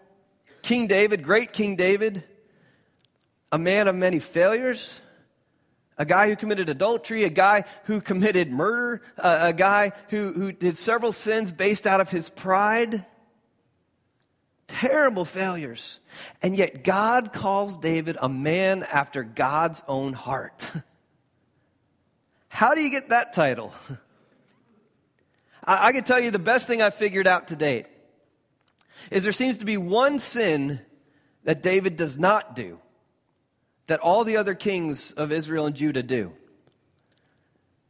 King 0.64 0.86
David, 0.86 1.22
great 1.22 1.52
King 1.52 1.76
David, 1.76 2.24
a 3.52 3.58
man 3.58 3.86
of 3.86 3.94
many 3.94 4.18
failures, 4.18 4.98
a 5.98 6.06
guy 6.06 6.26
who 6.26 6.36
committed 6.36 6.70
adultery, 6.70 7.24
a 7.24 7.28
guy 7.28 7.64
who 7.84 8.00
committed 8.00 8.50
murder, 8.50 9.02
a 9.18 9.52
guy 9.52 9.92
who, 10.08 10.32
who 10.32 10.52
did 10.52 10.78
several 10.78 11.12
sins 11.12 11.52
based 11.52 11.86
out 11.86 12.00
of 12.00 12.08
his 12.08 12.30
pride. 12.30 13.04
Terrible 14.66 15.26
failures. 15.26 16.00
And 16.40 16.56
yet 16.56 16.82
God 16.82 17.34
calls 17.34 17.76
David 17.76 18.16
a 18.18 18.30
man 18.30 18.84
after 18.90 19.22
God's 19.22 19.82
own 19.86 20.14
heart. 20.14 20.70
How 22.48 22.74
do 22.74 22.80
you 22.80 22.90
get 22.90 23.10
that 23.10 23.34
title? 23.34 23.74
I, 25.64 25.88
I 25.88 25.92
can 25.92 26.04
tell 26.04 26.20
you 26.20 26.30
the 26.30 26.38
best 26.38 26.66
thing 26.66 26.80
I've 26.80 26.94
figured 26.94 27.26
out 27.26 27.48
to 27.48 27.56
date 27.56 27.84
is 29.10 29.22
there 29.22 29.32
seems 29.32 29.58
to 29.58 29.64
be 29.64 29.76
one 29.76 30.18
sin 30.18 30.80
that 31.44 31.62
David 31.62 31.96
does 31.96 32.18
not 32.18 32.56
do. 32.56 32.78
that 33.86 34.00
all 34.00 34.24
the 34.24 34.36
other 34.36 34.54
kings 34.54 35.12
of 35.12 35.32
Israel 35.32 35.66
and 35.66 35.76
Judah 35.76 36.02
do. 36.02 36.32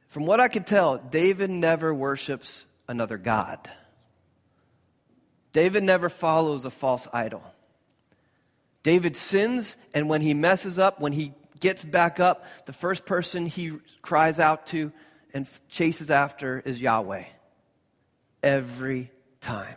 From 0.08 0.26
what 0.26 0.40
I 0.40 0.48
can 0.48 0.64
tell, 0.64 0.98
David 0.98 1.50
never 1.50 1.92
worships 1.92 2.66
another 2.88 3.18
God. 3.18 3.58
David 5.52 5.84
never 5.84 6.08
follows 6.08 6.64
a 6.64 6.70
false 6.70 7.06
idol. 7.12 7.42
David 8.82 9.16
sins, 9.16 9.76
and 9.94 10.08
when 10.08 10.20
he 10.20 10.34
messes 10.34 10.78
up, 10.78 11.00
when 11.00 11.12
he 11.12 11.32
gets 11.60 11.84
back 11.84 12.20
up, 12.20 12.44
the 12.66 12.72
first 12.72 13.06
person 13.06 13.46
he 13.46 13.72
cries 14.02 14.38
out 14.38 14.66
to 14.66 14.92
and 15.32 15.48
chases 15.68 16.10
after 16.10 16.60
is 16.60 16.80
Yahweh. 16.80 17.24
Every 18.42 19.10
time. 19.40 19.76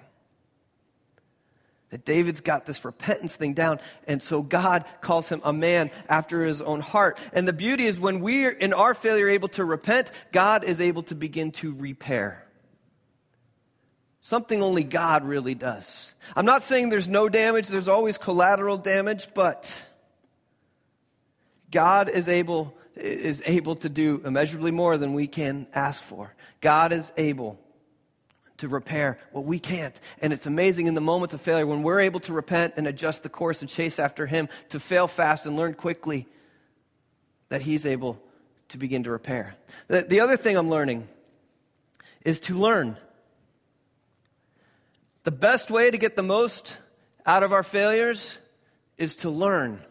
That 1.90 2.04
David's 2.04 2.42
got 2.42 2.66
this 2.66 2.84
repentance 2.84 3.36
thing 3.36 3.54
down, 3.54 3.80
and 4.08 4.22
so 4.22 4.42
God 4.42 4.84
calls 5.00 5.30
him 5.30 5.40
a 5.46 5.54
man 5.54 5.90
after 6.10 6.44
his 6.44 6.62
own 6.62 6.82
heart. 6.82 7.18
And 7.32 7.48
the 7.48 7.54
beauty 7.54 7.86
is 7.86 7.98
when 7.98 8.20
we're 8.20 8.50
in 8.50 8.74
our 8.74 8.94
failure 8.94 9.30
able 9.30 9.48
to 9.50 9.64
repent, 9.64 10.12
God 10.34 10.66
is 10.66 10.82
able 10.82 11.04
to 11.04 11.16
begin 11.16 11.52
to 11.54 11.74
repair. 11.74 12.44
Something 14.20 14.62
only 14.62 14.84
God 14.84 15.24
really 15.24 15.56
does. 15.56 16.14
I'm 16.36 16.46
not 16.46 16.62
saying 16.64 16.90
there's 16.90 17.08
no 17.08 17.30
damage, 17.30 17.70
there's 17.70 17.88
always 17.88 18.18
collateral 18.18 18.78
damage, 18.78 19.30
but 19.34 19.86
God 21.72 22.10
is 22.10 22.28
able, 22.28 22.78
is 22.96 23.42
able 23.46 23.76
to 23.76 23.88
do 23.88 24.22
immeasurably 24.26 24.72
more 24.72 24.98
than 24.98 25.14
we 25.14 25.28
can 25.28 25.68
ask 25.74 26.04
for. 26.04 26.34
God 26.60 26.92
is 26.92 27.14
able 27.16 27.58
to 28.58 28.68
repair 28.68 29.20
what 29.32 29.46
we 29.46 29.60
can't. 29.60 30.00
And 30.22 30.34
it's 30.34 30.46
amazing 30.46 30.88
in 30.88 30.96
the 30.96 31.02
moments 31.02 31.34
of 31.34 31.42
failure 31.42 31.66
when 31.66 31.84
we're 31.84 32.02
able 32.02 32.20
to 32.22 32.34
repent 32.34 32.74
and 32.78 32.88
adjust 32.88 33.24
the 33.24 33.30
course 33.30 33.62
and 33.62 33.70
chase 33.70 34.00
after 34.00 34.26
Him, 34.26 34.50
to 34.70 34.80
fail 34.80 35.08
fast 35.08 35.46
and 35.46 35.56
learn 35.56 35.74
quickly, 35.74 36.28
that 37.50 37.62
He's 37.62 37.86
able 37.86 38.22
to 38.70 38.78
begin 38.78 39.04
to 39.04 39.12
repair. 39.12 39.56
The, 39.88 40.02
the 40.02 40.20
other 40.20 40.38
thing 40.38 40.58
I'm 40.58 40.70
learning 40.70 41.08
is 42.26 42.40
to 42.42 42.58
learn. 42.58 42.98
The 45.24 45.32
best 45.32 45.70
way 45.70 45.92
to 45.92 45.98
get 45.98 46.16
the 46.16 46.24
most 46.24 46.78
out 47.26 47.44
of 47.44 47.54
our 47.54 47.64
failures 47.64 48.38
is 48.98 49.18
to 49.18 49.30
learn. 49.30 49.82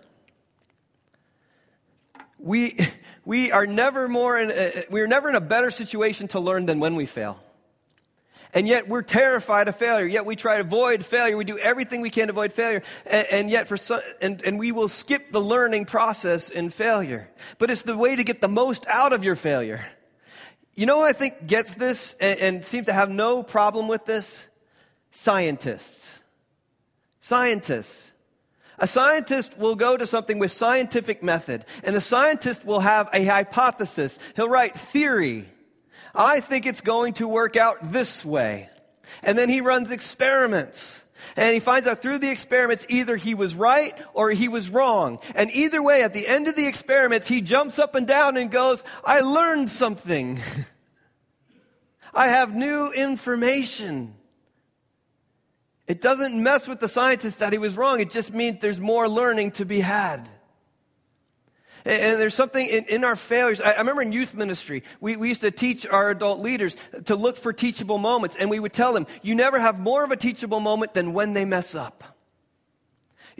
We, 2.39 2.79
we 3.25 3.53
are 3.53 3.67
never 3.67 4.09
more 4.09 4.39
in 4.39 4.51
a, 4.51 4.85
we 4.91 5.01
are 5.01 5.07
never 5.07 5.29
in 5.29 5.35
a 5.35 5.41
better 5.41 5.71
situation 5.71 6.29
to 6.29 6.41
learn 6.41 6.67
than 6.67 6.81
when 6.81 6.97
we 6.97 7.07
fail. 7.07 7.41
And 8.57 8.67
yet 8.67 8.89
we're 8.89 9.03
terrified 9.03 9.69
of 9.69 9.77
failure. 9.77 10.07
Yet 10.07 10.25
we 10.25 10.35
try 10.35 10.55
to 10.55 10.63
avoid 10.63 11.05
failure. 11.05 11.37
We 11.37 11.45
do 11.45 11.59
everything 11.59 12.01
we 12.01 12.09
can 12.09 12.29
to 12.29 12.33
avoid 12.33 12.55
failure. 12.55 12.83
And, 13.05 13.27
and 13.31 13.51
yet 13.51 13.69
for 13.69 13.77
some, 13.77 14.01
and, 14.23 14.41
and 14.43 14.59
we 14.59 14.73
will 14.73 14.89
skip 14.89 15.31
the 15.31 15.43
learning 15.43 15.85
process 15.85 16.49
in 16.49 16.71
failure. 16.71 17.29
But 17.59 17.69
it's 17.69 17.83
the 17.83 17.99
way 17.99 18.17
to 18.17 18.25
get 18.25 18.41
the 18.41 18.49
most 18.49 18.87
out 18.87 19.13
of 19.13 19.25
your 19.25 19.37
failure. 19.37 19.85
You 20.75 20.87
know 20.87 21.03
I 21.03 21.13
think 21.13 21.47
gets 21.47 21.75
this 21.75 22.17
and, 22.19 22.41
and 22.41 22.65
seems 22.65 22.87
to 22.87 22.95
have 22.95 23.11
no 23.11 23.43
problem 23.43 23.89
with 23.89 24.07
this? 24.07 24.47
Scientists. 25.11 26.15
Scientists. 27.21 28.11
A 28.79 28.87
scientist 28.87 29.59
will 29.59 29.75
go 29.75 29.99
to 29.99 30.07
something 30.07 30.39
with 30.39 30.51
scientific 30.51 31.23
method, 31.23 31.67
and 31.83 31.95
the 31.95 32.01
scientist 32.01 32.65
will 32.65 32.81
have 32.81 33.11
a 33.13 33.23
hypothesis. 33.23 34.19
He'll 34.35 34.49
write 34.49 34.75
theory. 34.75 35.47
I 36.17 36.41
think 36.41 36.67
it's 36.67 36.81
going 36.81 37.15
to 37.15 37.29
work 37.29 37.57
out 37.57 37.93
this 37.93 38.25
way. 38.25 38.71
And 39.23 39.37
then 39.37 39.49
he 39.49 39.61
runs 39.61 39.91
experiments. 39.91 41.03
And 41.37 41.53
he 41.53 41.61
finds 41.61 41.87
out 41.87 42.03
through 42.03 42.19
the 42.19 42.31
experiments 42.31 42.87
either 42.89 43.17
he 43.17 43.35
was 43.35 43.55
right 43.55 43.97
or 44.15 44.31
he 44.31 44.49
was 44.49 44.71
wrong. 44.71 45.19
And 45.35 45.51
either 45.51 45.83
way, 45.83 46.03
at 46.03 46.13
the 46.13 46.27
end 46.27 46.49
of 46.49 46.57
the 46.57 46.67
experiments, 46.67 47.27
he 47.27 47.41
jumps 47.41 47.79
up 47.79 47.95
and 47.95 48.07
down 48.07 48.37
and 48.37 48.51
goes, 48.51 48.85
I 49.05 49.21
learned 49.21 49.71
something. 49.71 50.41
I 52.15 52.29
have 52.29 52.55
new 52.55 52.91
information. 52.93 54.15
It 55.87 56.01
doesn't 56.01 56.41
mess 56.43 56.67
with 56.67 56.81
the 56.81 56.89
scientist 56.89 57.39
that 57.41 57.53
he 57.53 57.59
was 57.59 57.77
wrong. 57.77 58.01
It 58.01 58.11
just 58.11 58.33
means 58.33 58.61
there's 58.61 58.81
more 58.81 59.09
learning 59.09 59.53
to 59.53 59.65
be 59.65 59.81
had. 59.81 60.29
And 61.87 62.21
there's 62.21 62.35
something 62.35 62.67
in, 62.67 62.85
in 62.87 63.05
our 63.05 63.15
failures. 63.15 63.61
I, 63.61 63.71
I, 63.71 63.79
remember 63.79 64.03
in 64.03 64.11
youth 64.11 64.35
ministry, 64.35 64.83
we, 65.01 65.15
we 65.15 65.29
used 65.29 65.43
to 65.43 65.53
teach 65.53 65.87
our 65.87 66.11
adult 66.11 66.41
leaders 66.41 66.77
to 67.05 67.15
look 67.15 67.37
for 67.37 67.53
teachable 67.53 67.99
moments. 67.99 68.35
And 68.35 68.51
we 68.51 68.59
would 68.59 68.73
tell 68.73 68.93
them, 68.93 69.07
you 69.23 69.37
never 69.37 69.61
have 69.61 69.79
more 69.79 70.03
of 70.03 70.11
a 70.11 70.17
teachable 70.17 70.59
moment 70.59 70.95
than 70.95 71.13
when 71.13 71.33
they 71.33 71.45
mess 71.45 71.77
up. 71.77 72.03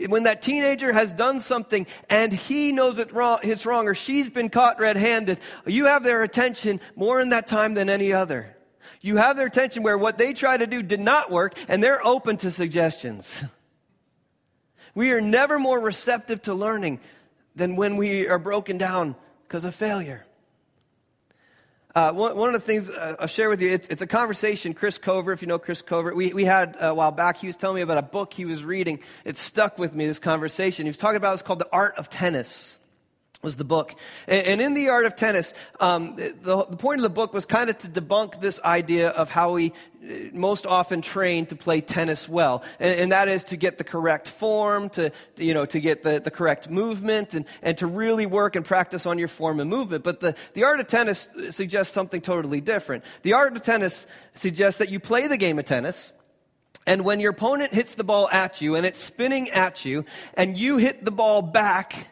When 0.07 0.23
that 0.23 0.41
teenager 0.41 0.93
has 0.93 1.11
done 1.11 1.41
something 1.41 1.87
and 2.09 2.31
he 2.31 2.71
knows 2.71 2.99
it 2.99 3.11
wrong, 3.11 3.39
it's 3.43 3.65
wrong 3.65 3.89
or 3.89 3.95
she's 3.95 4.29
been 4.29 4.49
caught 4.49 4.79
red 4.79 4.95
handed, 4.95 5.41
you 5.65 5.85
have 5.85 6.05
their 6.05 6.23
attention 6.23 6.79
more 6.95 7.19
in 7.19 7.29
that 7.29 7.47
time 7.47 7.73
than 7.73 7.89
any 7.89 8.13
other. 8.13 8.55
You 9.01 9.17
have 9.17 9.35
their 9.35 9.47
attention 9.47 9.83
where 9.83 9.97
what 9.97 10.17
they 10.17 10.31
try 10.31 10.55
to 10.55 10.67
do 10.67 10.81
did 10.81 11.01
not 11.01 11.31
work 11.31 11.57
and 11.67 11.83
they're 11.83 12.05
open 12.05 12.37
to 12.37 12.51
suggestions. 12.51 13.43
We 14.95 15.11
are 15.11 15.21
never 15.21 15.59
more 15.59 15.79
receptive 15.79 16.41
to 16.43 16.55
learning 16.55 17.01
than 17.57 17.75
when 17.75 17.97
we 17.97 18.27
are 18.27 18.39
broken 18.39 18.77
down 18.77 19.15
because 19.47 19.65
of 19.65 19.73
failure. 19.73 20.23
Uh, 21.95 22.13
one, 22.13 22.37
one, 22.37 22.53
of 22.53 22.53
the 22.53 22.65
things 22.65 22.91
uh, 22.91 23.15
I'll 23.19 23.27
share 23.27 23.49
with 23.49 23.59
you, 23.59 23.69
it's, 23.69 23.87
it's, 23.87 24.03
a 24.03 24.07
conversation. 24.07 24.75
Chris 24.75 24.99
Covert, 24.99 25.33
if 25.33 25.41
you 25.41 25.47
know 25.47 25.57
Chris 25.57 25.81
Covert, 25.81 26.15
we, 26.15 26.31
we 26.31 26.45
had 26.45 26.77
a 26.79 26.93
while 26.93 27.11
back. 27.11 27.37
He 27.37 27.47
was 27.47 27.55
telling 27.55 27.77
me 27.77 27.81
about 27.81 27.97
a 27.97 28.03
book 28.03 28.31
he 28.33 28.45
was 28.45 28.63
reading. 28.63 28.99
It 29.25 29.35
stuck 29.35 29.79
with 29.79 29.95
me, 29.95 30.05
this 30.05 30.19
conversation. 30.19 30.85
He 30.85 30.89
was 30.91 30.97
talking 30.97 31.17
about 31.17 31.33
it's 31.33 31.41
called 31.41 31.57
The 31.57 31.69
Art 31.71 31.95
of 31.97 32.07
Tennis 32.07 32.77
was 33.43 33.55
the 33.55 33.63
book. 33.63 33.95
And, 34.27 34.59
in 34.59 34.73
the 34.73 34.89
art 34.89 35.05
of 35.05 35.15
tennis, 35.15 35.53
um, 35.79 36.15
the, 36.15 36.65
the, 36.69 36.77
point 36.77 36.99
of 36.99 37.03
the 37.03 37.09
book 37.09 37.33
was 37.33 37.45
kind 37.45 37.69
of 37.69 37.77
to 37.79 37.87
debunk 37.87 38.41
this 38.41 38.59
idea 38.63 39.09
of 39.09 39.29
how 39.29 39.53
we 39.53 39.73
uh, 40.03 40.13
most 40.33 40.65
often 40.65 41.01
train 41.01 41.45
to 41.45 41.55
play 41.55 41.79
tennis 41.79 42.27
well. 42.27 42.63
And, 42.79 42.99
and 42.99 43.11
that 43.11 43.27
is 43.27 43.43
to 43.45 43.55
get 43.55 43.77
the 43.77 43.83
correct 43.83 44.27
form, 44.27 44.89
to, 44.89 45.11
you 45.35 45.53
know, 45.53 45.65
to 45.67 45.79
get 45.79 46.01
the, 46.01 46.19
the 46.19 46.31
correct 46.31 46.69
movement, 46.69 47.35
and, 47.35 47.45
and 47.61 47.77
to 47.77 47.85
really 47.85 48.25
work 48.25 48.55
and 48.55 48.65
practice 48.65 49.05
on 49.05 49.19
your 49.19 49.27
form 49.27 49.59
and 49.59 49.69
movement. 49.69 50.03
But 50.03 50.19
the, 50.19 50.35
the 50.53 50.63
art 50.63 50.79
of 50.79 50.87
tennis 50.87 51.27
suggests 51.51 51.93
something 51.93 52.21
totally 52.21 52.59
different. 52.59 53.03
The 53.21 53.33
art 53.33 53.55
of 53.55 53.61
tennis 53.61 54.07
suggests 54.33 54.79
that 54.79 54.89
you 54.89 54.99
play 54.99 55.27
the 55.27 55.37
game 55.37 55.59
of 55.59 55.65
tennis, 55.65 56.11
and 56.87 57.03
when 57.03 57.19
your 57.19 57.31
opponent 57.31 57.73
hits 57.73 57.95
the 57.95 58.03
ball 58.03 58.29
at 58.31 58.61
you 58.61 58.75
and 58.75 58.85
it's 58.85 58.97
spinning 58.97 59.49
at 59.51 59.85
you, 59.85 60.05
and 60.33 60.57
you 60.57 60.77
hit 60.77 61.05
the 61.05 61.11
ball 61.11 61.41
back, 61.41 62.07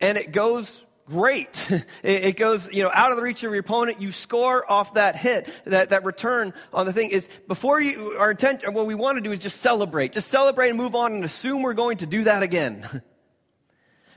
and 0.00 0.18
it 0.18 0.32
goes 0.32 0.82
great. 1.08 1.68
It, 2.02 2.36
goes, 2.36 2.72
you 2.72 2.84
know, 2.84 2.90
out 2.92 3.10
of 3.10 3.16
the 3.16 3.22
reach 3.22 3.42
of 3.42 3.50
your 3.50 3.58
opponent. 3.58 4.00
You 4.00 4.12
score 4.12 4.70
off 4.70 4.94
that 4.94 5.16
hit, 5.16 5.48
that, 5.64 5.90
that 5.90 6.04
return 6.04 6.54
on 6.72 6.86
the 6.86 6.92
thing 6.92 7.10
is 7.10 7.28
before 7.48 7.80
you, 7.80 8.12
our 8.12 8.30
intent, 8.30 8.62
what 8.72 8.86
we 8.86 8.94
want 8.94 9.16
to 9.16 9.22
do 9.22 9.32
is 9.32 9.40
just 9.40 9.60
celebrate. 9.60 10.12
Just 10.12 10.28
celebrate 10.28 10.68
and 10.68 10.78
move 10.78 10.94
on 10.94 11.12
and 11.14 11.24
assume 11.24 11.62
we're 11.62 11.74
going 11.74 11.96
to 11.98 12.06
do 12.06 12.24
that 12.24 12.42
again. 12.42 12.86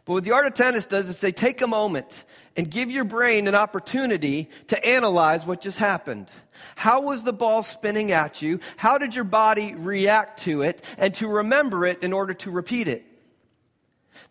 But 0.05 0.13
what 0.13 0.23
the 0.23 0.31
art 0.31 0.47
of 0.47 0.55
tennis 0.55 0.87
does 0.87 1.07
is 1.07 1.19
say, 1.19 1.31
take 1.31 1.61
a 1.61 1.67
moment 1.67 2.23
and 2.55 2.71
give 2.71 2.89
your 2.89 3.03
brain 3.03 3.47
an 3.47 3.53
opportunity 3.53 4.49
to 4.69 4.83
analyze 4.83 5.45
what 5.45 5.61
just 5.61 5.77
happened. 5.77 6.31
How 6.75 7.01
was 7.01 7.23
the 7.23 7.31
ball 7.31 7.61
spinning 7.61 8.11
at 8.11 8.41
you? 8.41 8.59
How 8.75 8.97
did 8.97 9.13
your 9.13 9.23
body 9.23 9.75
react 9.75 10.39
to 10.45 10.63
it? 10.63 10.83
And 10.97 11.13
to 11.15 11.27
remember 11.27 11.85
it 11.85 12.01
in 12.01 12.11
order 12.11 12.33
to 12.33 12.49
repeat 12.49 12.87
it. 12.87 13.05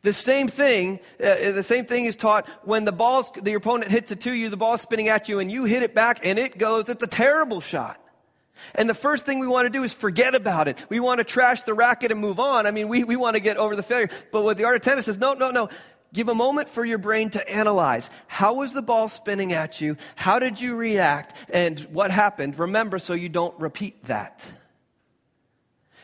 The 0.09 0.15
same 0.15 0.49
thing, 0.49 1.01
uh, 1.23 1.53
the 1.53 1.63
same 1.63 1.85
thing 1.85 2.07
is 2.07 2.17
taught 2.17 2.49
when 2.63 2.87
the 2.87 2.93
ball, 2.93 3.31
the 3.43 3.53
opponent 3.53 3.91
hits 3.91 4.11
it 4.11 4.23
to 4.23 4.33
you, 4.33 4.49
the 4.49 4.57
ball's 4.57 4.81
spinning 4.81 5.09
at 5.09 5.29
you, 5.29 5.39
and 5.39 5.53
you 5.53 5.65
hit 5.65 5.83
it 5.83 5.95
back, 5.95 6.21
and 6.25 6.39
it 6.39 6.57
goes. 6.57 6.89
It's 6.89 7.03
a 7.03 7.07
terrible 7.07 7.61
shot. 7.61 8.03
And 8.75 8.89
the 8.89 8.95
first 8.95 9.27
thing 9.27 9.39
we 9.39 9.47
want 9.47 9.67
to 9.67 9.71
do 9.71 9.83
is 9.83 9.93
forget 9.93 10.35
about 10.35 10.67
it. 10.67 10.83
We 10.89 10.99
want 10.99 11.19
to 11.19 11.25
trash 11.25 11.65
the 11.65 11.75
racket 11.75 12.11
and 12.11 12.23
move 12.23 12.41
on. 12.41 12.67
I 12.67 12.71
mean, 12.71 12.89
we, 12.89 13.05
we 13.05 13.17
want 13.17 13.37
to 13.37 13.41
get 13.41 13.59
over 13.59 13.77
the 13.77 13.83
failure. 13.83 14.09
But 14.33 14.45
what 14.45 14.57
the 14.57 14.65
art 14.65 14.77
of 14.77 14.81
tennis 14.81 15.05
says, 15.05 15.19
no, 15.19 15.35
no, 15.35 15.51
no. 15.51 15.69
Give 16.15 16.31
a 16.31 16.35
moment 16.35 16.71
for 16.71 16.87
your 16.87 16.97
brain 16.97 17.29
to 17.31 17.47
analyze. 17.47 18.09
How 18.29 18.55
was 18.55 18.73
the 18.73 18.81
ball 18.81 19.11
spinning 19.11 19.53
at 19.53 19.79
you? 19.83 19.99
How 20.17 20.39
did 20.39 20.59
you 20.59 20.75
react? 20.75 21.37
And 21.51 21.81
what 21.93 22.11
happened? 22.11 22.59
Remember 22.59 22.99
so 22.99 23.13
you 23.13 23.29
don't 23.29 23.61
repeat 23.61 24.07
that. 24.07 24.47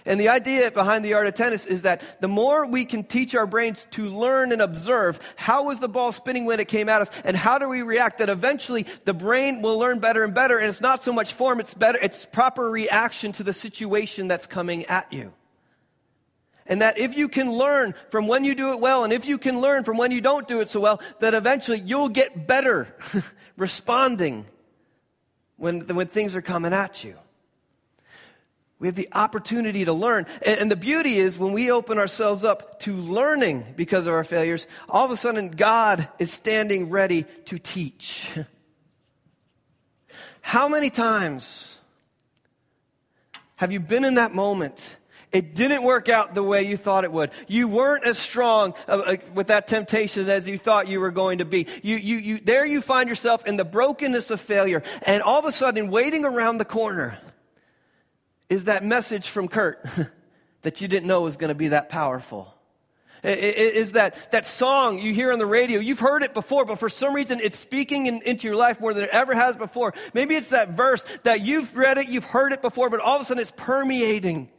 And 0.07 0.21
the 0.21 0.29
idea 0.29 0.71
behind 0.71 1.03
the 1.03 1.15
art 1.15 1.27
of 1.27 1.35
tennis 1.35 1.65
is 1.65 1.83
that 1.83 2.21
the 2.21 2.29
more 2.29 2.67
we 2.67 2.85
can 2.85 3.05
teach 3.05 3.35
our 3.35 3.47
brains 3.47 3.87
to 3.93 4.07
learn 4.07 4.53
and 4.53 4.61
observe 4.61 5.19
how 5.37 5.65
was 5.65 5.79
the 5.79 5.89
ball 5.89 6.13
spinning 6.13 6.45
when 6.45 6.61
it 6.61 6.69
came 6.69 6.91
at 6.91 7.01
us 7.01 7.11
and 7.25 7.35
how 7.35 7.59
do 7.59 7.69
we 7.69 7.81
react, 7.81 8.19
that 8.19 8.29
eventually 8.29 8.87
the 9.07 9.15
brain 9.15 9.63
will 9.63 9.79
learn 9.79 10.01
better 10.01 10.23
and 10.23 10.35
better. 10.35 10.59
And 10.59 10.69
it's 10.69 10.83
not 10.83 11.03
so 11.03 11.13
much 11.13 11.33
form, 11.33 11.59
it's 11.59 11.73
better, 11.73 11.99
it's 12.03 12.27
proper 12.27 12.69
reaction 12.69 13.33
to 13.33 13.43
the 13.43 13.55
situation 13.55 14.29
that's 14.29 14.45
coming 14.45 14.85
at 14.87 15.11
you. 15.11 15.33
And 16.67 16.83
that 16.83 16.99
if 16.99 17.17
you 17.17 17.29
can 17.29 17.51
learn 17.51 17.95
from 18.11 18.27
when 18.27 18.45
you 18.45 18.55
do 18.55 18.73
it 18.73 18.81
well 18.81 19.05
and 19.05 19.13
if 19.13 19.25
you 19.25 19.39
can 19.39 19.61
learn 19.61 19.85
from 19.85 19.97
when 19.97 20.11
you 20.11 20.21
don't 20.21 20.47
do 20.47 20.61
it 20.61 20.69
so 20.69 20.81
well, 20.81 21.01
that 21.21 21.33
eventually 21.33 21.79
you'll 21.79 22.11
get 22.11 22.47
better 22.47 22.95
responding 23.57 24.45
when, 25.57 25.81
when 25.89 26.09
things 26.09 26.37
are 26.37 26.43
coming 26.43 26.75
at 26.75 27.05
you. 27.05 27.17
We 28.85 28.89
have 28.89 28.97
the 28.97 29.09
opportunity 29.13 29.87
to 29.87 29.95
learn. 29.95 30.27
And, 30.45 30.71
the 30.71 30.77
beauty 30.77 31.17
is 31.17 31.39
when 31.39 31.55
we 31.55 31.71
open 31.71 31.99
ourselves 31.99 32.45
up 32.45 32.81
to 32.81 32.93
learning 32.93 33.65
because 33.77 34.07
of 34.07 34.13
our 34.13 34.25
failures, 34.25 34.67
all 34.91 35.07
of 35.07 35.11
a 35.11 35.17
sudden 35.17 35.53
God 35.53 36.07
is 36.19 36.31
standing 36.31 36.91
ready 36.91 37.25
to 37.47 37.59
teach. 37.59 38.29
How 40.43 40.69
many 40.69 40.91
times 40.91 41.75
have 43.57 43.73
you 43.73 43.81
been 43.81 44.05
in 44.05 44.17
that 44.17 44.35
moment? 44.35 44.97
It 45.33 45.55
didn't 45.55 45.83
work 45.83 46.11
out 46.11 46.35
the 46.35 46.43
way 46.43 46.65
you 46.65 46.77
thought 46.77 47.05
it 47.05 47.13
would. 47.13 47.31
You 47.49 47.69
weren't 47.69 48.05
as 48.05 48.19
strong 48.19 48.75
uh, 48.87 48.91
uh, 48.91 49.17
with 49.33 49.47
that 49.47 49.67
temptation 49.67 50.29
as 50.29 50.47
you 50.47 50.59
thought 50.59 50.89
you 50.89 51.01
were 51.01 51.11
going 51.11 51.39
to 51.39 51.47
be. 51.47 51.69
You, 51.83 51.97
you, 51.97 52.17
you, 52.17 52.39
there 52.39 52.67
you 52.67 52.83
find 52.83 53.09
yourself 53.09 53.47
in 53.47 53.57
the 53.57 53.65
brokenness 53.65 54.31
of 54.31 54.43
failure, 54.43 54.83
and 55.07 55.23
all 55.23 55.39
of 55.39 55.47
a 55.47 55.53
sudden, 55.53 55.89
waiting 55.89 56.27
around 56.27 56.59
the 56.59 56.67
corner 56.67 57.19
is 58.49 58.65
that 58.65 58.85
message 58.85 59.29
from 59.29 59.49
Kurt 59.49 59.85
that 60.63 60.81
you 60.81 60.89
didn't 60.89 61.07
know 61.07 61.23
was 61.23 61.37
going 61.37 61.49
to 61.49 61.55
be 61.55 61.69
that 61.69 61.89
powerful. 61.89 62.55
Is 63.23 63.93
that, 63.93 64.33
that 64.33 64.45
song 64.45 64.99
you 64.99 65.15
hear 65.15 65.33
on 65.33 65.39
the 65.39 65.47
radio. 65.47 65.81
You've 65.81 65.99
heard 65.99 66.23
it 66.23 66.35
before, 66.35 66.67
but 66.67 66.79
for 66.79 66.91
some 66.91 67.15
reason 67.15 67.41
it's 67.41 67.59
speaking 67.59 68.07
in, 68.07 68.21
into 68.21 68.47
your 68.47 68.57
life 68.57 68.81
more 68.81 68.93
than 68.93 69.05
it 69.05 69.11
ever 69.11 69.35
has 69.35 69.57
before. 69.57 69.95
Maybe 70.13 70.35
it's 70.35 70.49
that 70.49 70.71
verse 70.71 71.07
that 71.23 71.41
you've 71.41 71.75
read 71.75 71.97
it, 71.97 72.09
you've 72.09 72.25
heard 72.25 72.53
it 72.53 72.61
before, 72.61 72.91
but 72.91 73.01
all 73.01 73.17
of 73.17 73.23
a 73.23 73.25
sudden 73.25 73.41
it's 73.41 73.53
permeating 73.57 74.51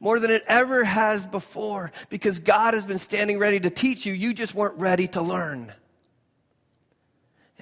more 0.00 0.20
than 0.20 0.30
it 0.30 0.44
ever 0.46 0.84
has 0.84 1.24
before 1.24 1.92
because 2.10 2.40
God 2.40 2.74
has 2.74 2.84
been 2.84 2.98
standing 2.98 3.38
ready 3.38 3.58
to 3.60 3.70
teach 3.70 4.04
you. 4.04 4.12
You 4.12 4.34
just 4.34 4.54
weren't 4.54 4.76
ready 4.76 5.08
to 5.08 5.22
learn. 5.22 5.72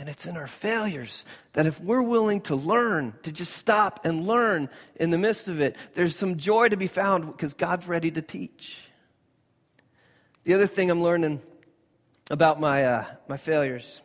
And 0.03 0.11
it's 0.11 0.27
in 0.27 0.37
our 0.37 0.49
failures 0.49 1.25
that 1.53 1.65
if 1.65 1.81
we're 1.81 2.03
willing 2.03 2.41
to 2.41 2.57
learn, 2.57 3.15
to 3.23 3.31
just 3.31 3.55
stop 3.55 4.05
and 4.05 4.27
learn 4.27 4.69
in 4.97 5.11
the 5.11 5.17
midst 5.17 5.47
of 5.47 5.61
it, 5.61 5.77
there's 5.95 6.17
some 6.17 6.39
joy 6.39 6.71
to 6.71 6.77
be 6.77 6.89
found 6.89 7.25
because 7.29 7.55
God's 7.55 7.87
ready 7.87 8.11
to 8.11 8.21
teach. 8.21 8.81
The 10.43 10.55
other 10.55 10.67
thing 10.67 10.91
I'm 10.91 11.05
learning 11.05 11.41
about 12.33 12.59
my, 12.59 12.85
uh, 12.85 13.05
my 13.29 13.37
failures 13.37 14.01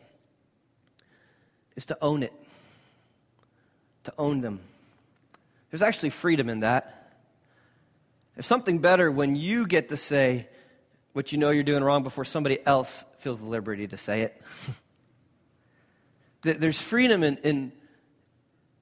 is 1.76 1.88
to 1.88 1.98
own 2.00 2.22
it, 2.22 2.34
to 4.04 4.14
own 4.20 4.42
them. 4.42 4.60
There's 5.72 5.82
actually 5.82 6.12
freedom 6.12 6.48
in 6.48 6.60
that. 6.60 7.12
There's 8.36 8.46
something 8.46 8.78
better 8.78 9.10
when 9.10 9.36
you 9.36 9.66
get 9.66 9.90
to 9.90 9.98
say 9.98 10.48
what 11.14 11.32
you 11.32 11.40
know 11.40 11.50
you're 11.50 11.64
doing 11.64 11.84
wrong 11.84 12.04
before 12.04 12.24
somebody 12.24 12.60
else 12.68 13.04
feels 13.18 13.40
the 13.40 13.48
liberty 13.48 13.88
to 13.88 13.98
say 13.98 14.22
it. 14.22 14.40
There's 16.42 16.80
freedom 16.80 17.24
in, 17.24 17.38
in, 17.38 17.72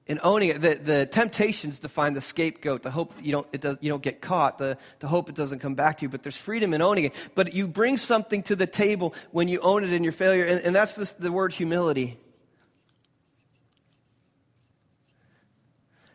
in 0.06 0.20
owning 0.22 0.50
it. 0.50 0.60
The, 0.60 0.74
the 0.74 1.06
temptations 1.06 1.80
to 1.80 1.88
find 1.88 2.16
the 2.16 2.20
scapegoat, 2.20 2.82
the 2.82 2.90
hope 2.90 3.14
you 3.20 3.32
don't, 3.32 3.46
it 3.52 3.60
does, 3.60 3.78
you 3.80 3.88
don't 3.88 4.02
get 4.02 4.20
caught, 4.20 4.58
the, 4.58 4.78
the 5.00 5.08
hope 5.08 5.28
it 5.28 5.34
doesn't 5.34 5.60
come 5.60 5.74
back 5.74 5.98
to 5.98 6.02
you, 6.02 6.08
but 6.08 6.22
there's 6.22 6.36
freedom 6.36 6.74
in 6.74 6.82
owning 6.82 7.04
it. 7.04 7.14
But 7.34 7.54
you 7.54 7.66
bring 7.66 7.96
something 7.96 8.42
to 8.44 8.56
the 8.56 8.66
table 8.66 9.14
when 9.30 9.48
you 9.48 9.60
own 9.60 9.84
it 9.84 9.92
in 9.92 10.04
your 10.04 10.12
failure, 10.12 10.44
and, 10.44 10.60
and 10.60 10.74
that's 10.74 10.94
this, 10.94 11.12
the 11.12 11.32
word 11.32 11.52
humility. 11.52 12.18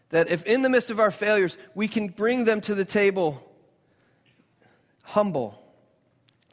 That 0.09 0.29
if 0.29 0.45
in 0.45 0.61
the 0.61 0.69
midst 0.69 0.89
of 0.89 0.99
our 0.99 1.11
failures, 1.11 1.57
we 1.73 1.87
can 1.87 2.07
bring 2.07 2.45
them 2.45 2.61
to 2.61 2.75
the 2.75 2.85
table 2.85 3.47
humble. 5.03 5.61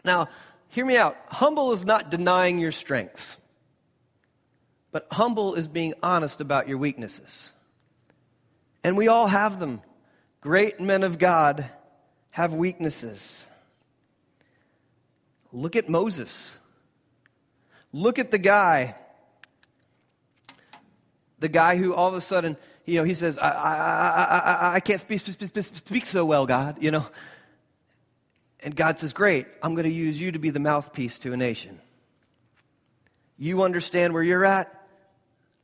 Now, 0.04 0.28
hear 0.68 0.86
me 0.86 0.96
out. 0.96 1.16
Humble 1.28 1.72
is 1.72 1.84
not 1.84 2.10
denying 2.10 2.58
your 2.58 2.72
strengths. 2.72 3.36
But 4.90 5.06
humble 5.10 5.54
is 5.54 5.68
being 5.68 5.94
honest 6.02 6.40
about 6.40 6.68
your 6.68 6.78
weaknesses. 6.78 7.52
And 8.82 8.96
we 8.96 9.08
all 9.08 9.26
have 9.26 9.60
them. 9.60 9.82
Great 10.40 10.80
men 10.80 11.02
of 11.02 11.18
God 11.18 11.68
have 12.30 12.52
weaknesses. 12.52 13.46
Look 15.52 15.76
at 15.76 15.88
Moses. 15.88 16.56
Look 17.92 18.18
at 18.18 18.30
the 18.30 18.38
guy. 18.38 18.94
The 21.40 21.48
guy 21.48 21.76
who 21.76 21.94
all 21.94 22.08
of 22.08 22.14
a 22.14 22.20
sudden, 22.20 22.56
you 22.84 22.96
know, 22.96 23.04
he 23.04 23.14
says, 23.14 23.38
I, 23.38 23.50
I, 23.50 24.24
I, 24.70 24.74
I 24.74 24.80
can't 24.80 25.00
speak, 25.00 25.20
speak, 25.20 25.64
speak 25.64 26.06
so 26.06 26.24
well, 26.24 26.46
God, 26.46 26.82
you 26.82 26.90
know. 26.90 27.06
And 28.60 28.74
God 28.74 28.98
says, 28.98 29.12
Great, 29.12 29.46
I'm 29.62 29.74
going 29.74 29.84
to 29.84 29.92
use 29.92 30.18
you 30.18 30.32
to 30.32 30.38
be 30.38 30.50
the 30.50 30.60
mouthpiece 30.60 31.18
to 31.20 31.32
a 31.32 31.36
nation. 31.36 31.80
You 33.38 33.62
understand 33.62 34.14
where 34.14 34.22
you're 34.22 34.44
at? 34.44 34.77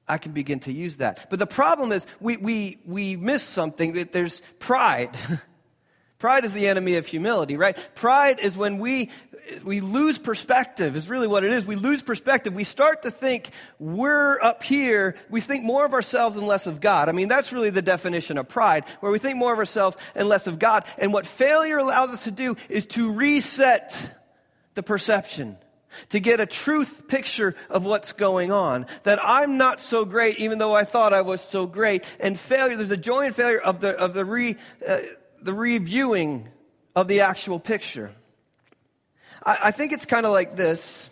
I 0.06 0.18
can 0.18 0.32
begin 0.32 0.60
to 0.60 0.72
use 0.72 0.96
that. 0.96 1.28
But 1.30 1.38
the 1.38 1.46
problem 1.46 1.92
is 1.92 2.06
we, 2.20 2.36
we, 2.36 2.78
we 2.84 3.16
miss 3.16 3.42
something. 3.42 3.94
that 3.94 4.12
There's 4.12 4.42
pride. 4.58 5.16
pride 6.18 6.44
is 6.44 6.52
the 6.52 6.68
enemy 6.68 6.96
of 6.96 7.06
humility, 7.06 7.56
right? 7.56 7.76
Pride 7.94 8.38
is 8.40 8.56
when 8.56 8.78
we, 8.78 9.10
we 9.64 9.80
lose 9.80 10.18
perspective, 10.18 10.94
is 10.94 11.08
really 11.08 11.26
what 11.26 11.42
it 11.42 11.52
is. 11.52 11.64
We 11.64 11.76
lose 11.76 12.02
perspective. 12.02 12.54
We 12.54 12.64
start 12.64 13.02
to 13.02 13.10
think 13.10 13.50
we're 13.78 14.38
up 14.40 14.62
here. 14.62 15.16
We 15.30 15.40
think 15.40 15.64
more 15.64 15.86
of 15.86 15.94
ourselves 15.94 16.36
and 16.36 16.46
less 16.46 16.66
of 16.66 16.82
God. 16.82 17.08
I 17.08 17.12
mean, 17.12 17.28
that's 17.28 17.50
really 17.50 17.70
the 17.70 17.82
definition 17.82 18.36
of 18.36 18.46
pride, 18.46 18.84
where 19.00 19.10
we 19.10 19.18
think 19.18 19.38
more 19.38 19.54
of 19.54 19.58
ourselves 19.58 19.96
and 20.14 20.28
less 20.28 20.46
of 20.46 20.58
God. 20.58 20.84
And 20.98 21.14
what 21.14 21.26
failure 21.26 21.78
allows 21.78 22.10
us 22.10 22.24
to 22.24 22.30
do 22.30 22.56
is 22.68 22.84
to 22.88 23.12
reset 23.12 24.18
the 24.74 24.82
perception 24.82 25.56
to 26.10 26.20
get 26.20 26.40
a 26.40 26.46
truth 26.46 27.08
picture 27.08 27.54
of 27.70 27.84
what's 27.84 28.12
going 28.12 28.52
on. 28.52 28.86
That 29.04 29.18
I'm 29.22 29.56
not 29.56 29.80
so 29.80 30.04
great, 30.04 30.38
even 30.38 30.58
though 30.58 30.74
I 30.74 30.84
thought 30.84 31.12
I 31.12 31.22
was 31.22 31.40
so 31.40 31.66
great. 31.66 32.04
And 32.20 32.38
failure, 32.38 32.76
there's 32.76 32.90
a 32.90 32.96
joy 32.96 33.26
in 33.26 33.32
failure 33.32 33.60
of 33.60 33.80
the, 33.80 33.96
of 33.96 34.14
the, 34.14 34.24
re, 34.24 34.56
uh, 34.86 34.98
the 35.42 35.54
reviewing 35.54 36.48
of 36.94 37.08
the 37.08 37.20
actual 37.20 37.58
picture. 37.58 38.10
I, 39.44 39.58
I 39.64 39.70
think 39.70 39.92
it's 39.92 40.06
kind 40.06 40.26
of 40.26 40.32
like 40.32 40.56
this. 40.56 41.08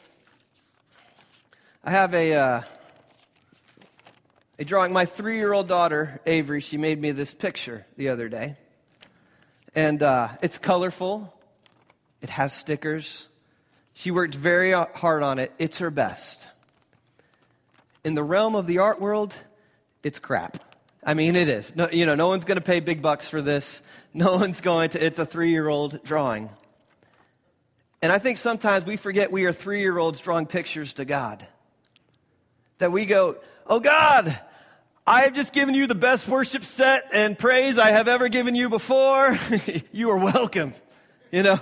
I 1.85 1.91
have 1.91 2.15
a, 2.15 2.35
uh, 2.35 2.63
a 4.59 4.65
drawing. 4.65 4.93
My 4.93 5.05
three 5.05 5.37
year 5.37 5.53
old 5.53 5.69
daughter, 5.69 6.21
Avery, 6.27 6.61
she 6.61 6.77
made 6.77 7.01
me 7.01 7.11
this 7.11 7.35
picture 7.35 7.85
the 7.97 8.11
other 8.11 8.29
day. 8.29 8.57
And 9.75 10.03
uh, 10.03 10.29
it's 10.43 10.59
colorful, 10.59 11.35
it 12.21 12.31
has 12.31 12.53
stickers. 12.53 13.29
She 14.03 14.11
worked 14.11 14.35
very 14.35 14.75
uh, 14.75 14.87
hard 14.95 15.23
on 15.23 15.39
it. 15.39 15.53
It's 15.61 15.79
her 15.79 15.93
best. 15.93 16.49
In 18.03 18.17
the 18.17 18.25
realm 18.25 18.57
of 18.57 18.67
the 18.67 18.79
art 18.79 19.01
world, 19.01 19.33
it's 20.03 20.19
crap. 20.19 20.59
I 21.05 21.15
mean, 21.15 21.37
it 21.37 21.49
is. 21.49 21.77
No, 21.77 21.89
you 21.89 22.05
know, 22.05 22.17
no 22.17 22.27
one's 22.27 22.45
going 22.45 22.57
to 22.57 22.63
pay 22.63 22.81
big 22.81 23.01
bucks 23.01 23.29
for 23.29 23.41
this. 23.41 23.81
No 24.13 24.35
one's 24.39 24.61
going 24.61 24.91
to. 24.91 25.07
It's 25.07 25.21
a 25.21 25.25
three 25.25 25.51
year 25.51 25.69
old 25.69 26.03
drawing. 26.03 26.51
And 28.03 28.11
I 28.11 28.19
think 28.19 28.39
sometimes 28.39 28.85
we 28.85 28.97
forget 28.97 29.31
we 29.31 29.45
are 29.45 29.53
three 29.53 29.83
year 29.83 29.97
olds 29.97 30.19
drawing 30.19 30.47
pictures 30.47 30.95
to 30.95 31.05
God. 31.05 31.47
That 32.79 32.91
we 32.91 33.07
go, 33.07 33.37
Oh 33.69 33.79
God, 33.79 34.37
I 35.07 35.21
have 35.21 35.35
just 35.35 35.53
given 35.53 35.77
you 35.77 35.87
the 35.87 35.95
best 35.95 36.27
worship 36.27 36.65
set 36.65 37.05
and 37.13 37.39
praise 37.39 37.79
I 37.79 37.93
have 37.93 38.09
ever 38.09 38.29
given 38.29 38.57
you 38.57 38.69
before. 38.69 39.39
you 39.93 40.11
are 40.11 40.19
welcome. 40.19 40.75
You 41.31 41.45
know, 41.45 41.61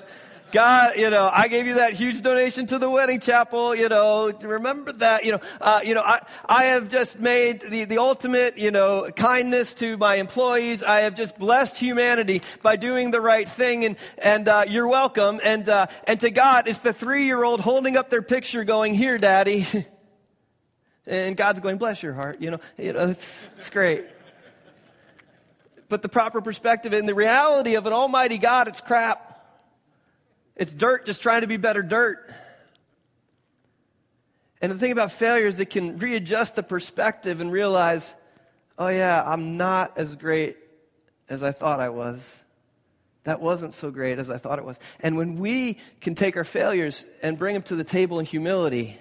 God, 0.53 0.97
you 0.97 1.11
know, 1.11 1.31
I 1.33 1.49
gave 1.49 1.67
you 1.67 1.75
that 1.75 1.93
huge 1.93 2.23
donation 2.23 2.67
to 2.67 2.79
the 2.79 2.91
wedding 2.91 3.21
chapel, 3.21 3.75
you 3.75 3.89
know, 3.89 4.33
remember 4.43 4.93
that, 4.93 5.25
you 5.25 5.33
know, 5.33 5.41
uh, 5.61 5.81
you 5.85 5.95
know, 5.95 6.03
I, 6.03 6.21
I 6.45 6.65
have 6.65 6.89
just 6.89 7.19
made 7.21 7.61
the, 7.61 7.85
the 7.85 7.99
ultimate, 7.99 8.59
you 8.59 8.71
know, 8.71 9.11
kindness 9.15 9.75
to 9.75 9.97
my 9.97 10.17
employees. 10.17 10.83
I 10.83 11.01
have 11.01 11.15
just 11.15 11.39
blessed 11.39 11.77
humanity 11.77 12.43
by 12.63 12.77
doing 12.77 13.11
the 13.11 13.21
right 13.21 13.49
thing 13.49 13.85
and, 13.85 13.97
and, 14.19 14.49
uh, 14.49 14.65
you're 14.69 14.89
welcome. 14.89 15.41
And, 15.43 15.69
uh, 15.69 15.87
and 16.05 16.21
to 16.21 16.31
God, 16.31 16.69
it's 16.69 16.81
the 16.81 16.93
three 16.93 17.27
year 17.27 17.43
old 17.45 17.61
holding 17.61 17.97
up 17.97 18.11
their 18.11 18.23
picture 18.23 18.65
going, 18.65 18.95
here, 18.95 19.19
daddy. 19.19 19.67
and 21.07 21.37
God's 21.37 21.61
going, 21.61 21.79
bless 21.79 22.03
your 22.03 22.15
heart, 22.15 22.41
you 22.41 22.51
know, 22.51 22.61
you 22.77 22.93
know, 22.93 23.09
it's, 23.09 23.49
it's 23.57 23.71
great. 23.71 24.05
But 25.89 26.03
the 26.03 26.09
proper 26.09 26.41
perspective 26.41 26.93
and 26.93 27.09
the 27.09 27.15
reality 27.15 27.75
of 27.75 27.87
an 27.87 27.93
almighty 27.93 28.39
God, 28.39 28.69
it's 28.69 28.81
crap. 28.81 29.30
It's 30.61 30.75
dirt 30.75 31.07
just 31.07 31.23
trying 31.23 31.41
to 31.41 31.47
be 31.47 31.57
better 31.57 31.83
dirt. 31.83 32.31
And 34.61 34.71
the 34.71 34.77
thing 34.77 34.93
about 34.93 35.11
failure 35.11 35.47
is 35.47 35.59
it 35.59 35.71
can 35.71 35.97
readjust 35.97 36.55
the 36.55 36.63
perspective 36.63 37.41
and 37.41 37.51
realize, 37.51 38.15
oh, 38.79 38.89
yeah, 38.89 39.25
I'm 39.27 39.57
not 39.57 39.97
as 39.97 40.17
great 40.17 40.59
as 41.31 41.43
I 41.43 41.53
thought 41.53 41.81
I 41.81 41.89
was. 41.89 42.45
That 43.25 43.41
wasn't 43.41 43.73
so 43.73 43.91
great 43.91 44.19
as 44.19 44.29
I 44.29 44.37
thought 44.37 44.59
it 44.59 44.65
was. 44.67 44.79
And 45.01 45.17
when 45.17 45.39
we 45.39 45.79
can 46.03 46.15
take 46.15 46.37
our 46.37 46.45
failures 46.45 47.07
and 47.23 47.39
bring 47.39 47.55
them 47.55 47.63
to 47.65 47.75
the 47.75 47.85
table 47.85 48.19
in 48.19 48.27
humility, 48.27 48.99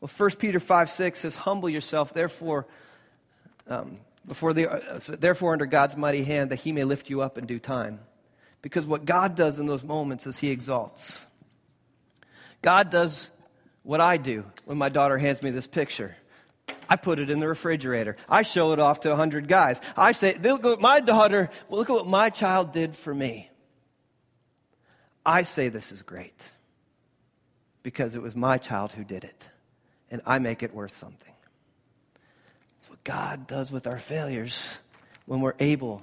well, 0.00 0.10
1 0.16 0.30
Peter 0.36 0.60
5 0.60 0.88
6 0.88 1.18
says, 1.18 1.34
Humble 1.34 1.68
yourself, 1.68 2.14
therefore, 2.14 2.68
um, 3.66 3.98
before 4.24 4.52
the, 4.52 4.70
uh, 4.70 5.00
therefore, 5.18 5.52
under 5.52 5.66
God's 5.66 5.96
mighty 5.96 6.22
hand, 6.22 6.50
that 6.50 6.60
he 6.60 6.70
may 6.70 6.84
lift 6.84 7.10
you 7.10 7.22
up 7.22 7.38
in 7.38 7.46
due 7.46 7.58
time. 7.58 7.98
Because 8.64 8.86
what 8.86 9.04
God 9.04 9.34
does 9.34 9.58
in 9.58 9.66
those 9.66 9.84
moments 9.84 10.26
is 10.26 10.38
He 10.38 10.48
exalts. 10.48 11.26
God 12.62 12.88
does 12.88 13.28
what 13.82 14.00
I 14.00 14.16
do 14.16 14.46
when 14.64 14.78
my 14.78 14.88
daughter 14.88 15.18
hands 15.18 15.42
me 15.42 15.50
this 15.50 15.66
picture. 15.66 16.16
I 16.88 16.96
put 16.96 17.18
it 17.18 17.28
in 17.28 17.40
the 17.40 17.46
refrigerator. 17.46 18.16
I 18.26 18.40
show 18.40 18.72
it 18.72 18.78
off 18.78 19.00
to 19.00 19.12
a 19.12 19.16
hundred 19.16 19.48
guys. 19.48 19.82
I 19.98 20.12
say, 20.12 20.38
look 20.38 20.64
at 20.64 20.80
my 20.80 21.00
daughter. 21.00 21.50
Well, 21.68 21.78
look 21.78 21.90
at 21.90 21.92
what 21.92 22.06
my 22.06 22.30
child 22.30 22.72
did 22.72 22.96
for 22.96 23.14
me. 23.14 23.50
I 25.26 25.42
say 25.42 25.68
this 25.68 25.92
is 25.92 26.00
great 26.00 26.50
because 27.82 28.14
it 28.14 28.22
was 28.22 28.34
my 28.34 28.56
child 28.56 28.92
who 28.92 29.04
did 29.04 29.24
it, 29.24 29.50
and 30.10 30.22
I 30.24 30.38
make 30.38 30.62
it 30.62 30.74
worth 30.74 30.96
something. 30.96 31.34
That's 32.78 32.88
what 32.88 33.04
God 33.04 33.46
does 33.46 33.70
with 33.70 33.86
our 33.86 33.98
failures 33.98 34.78
when 35.26 35.42
we're 35.42 35.52
able 35.58 36.02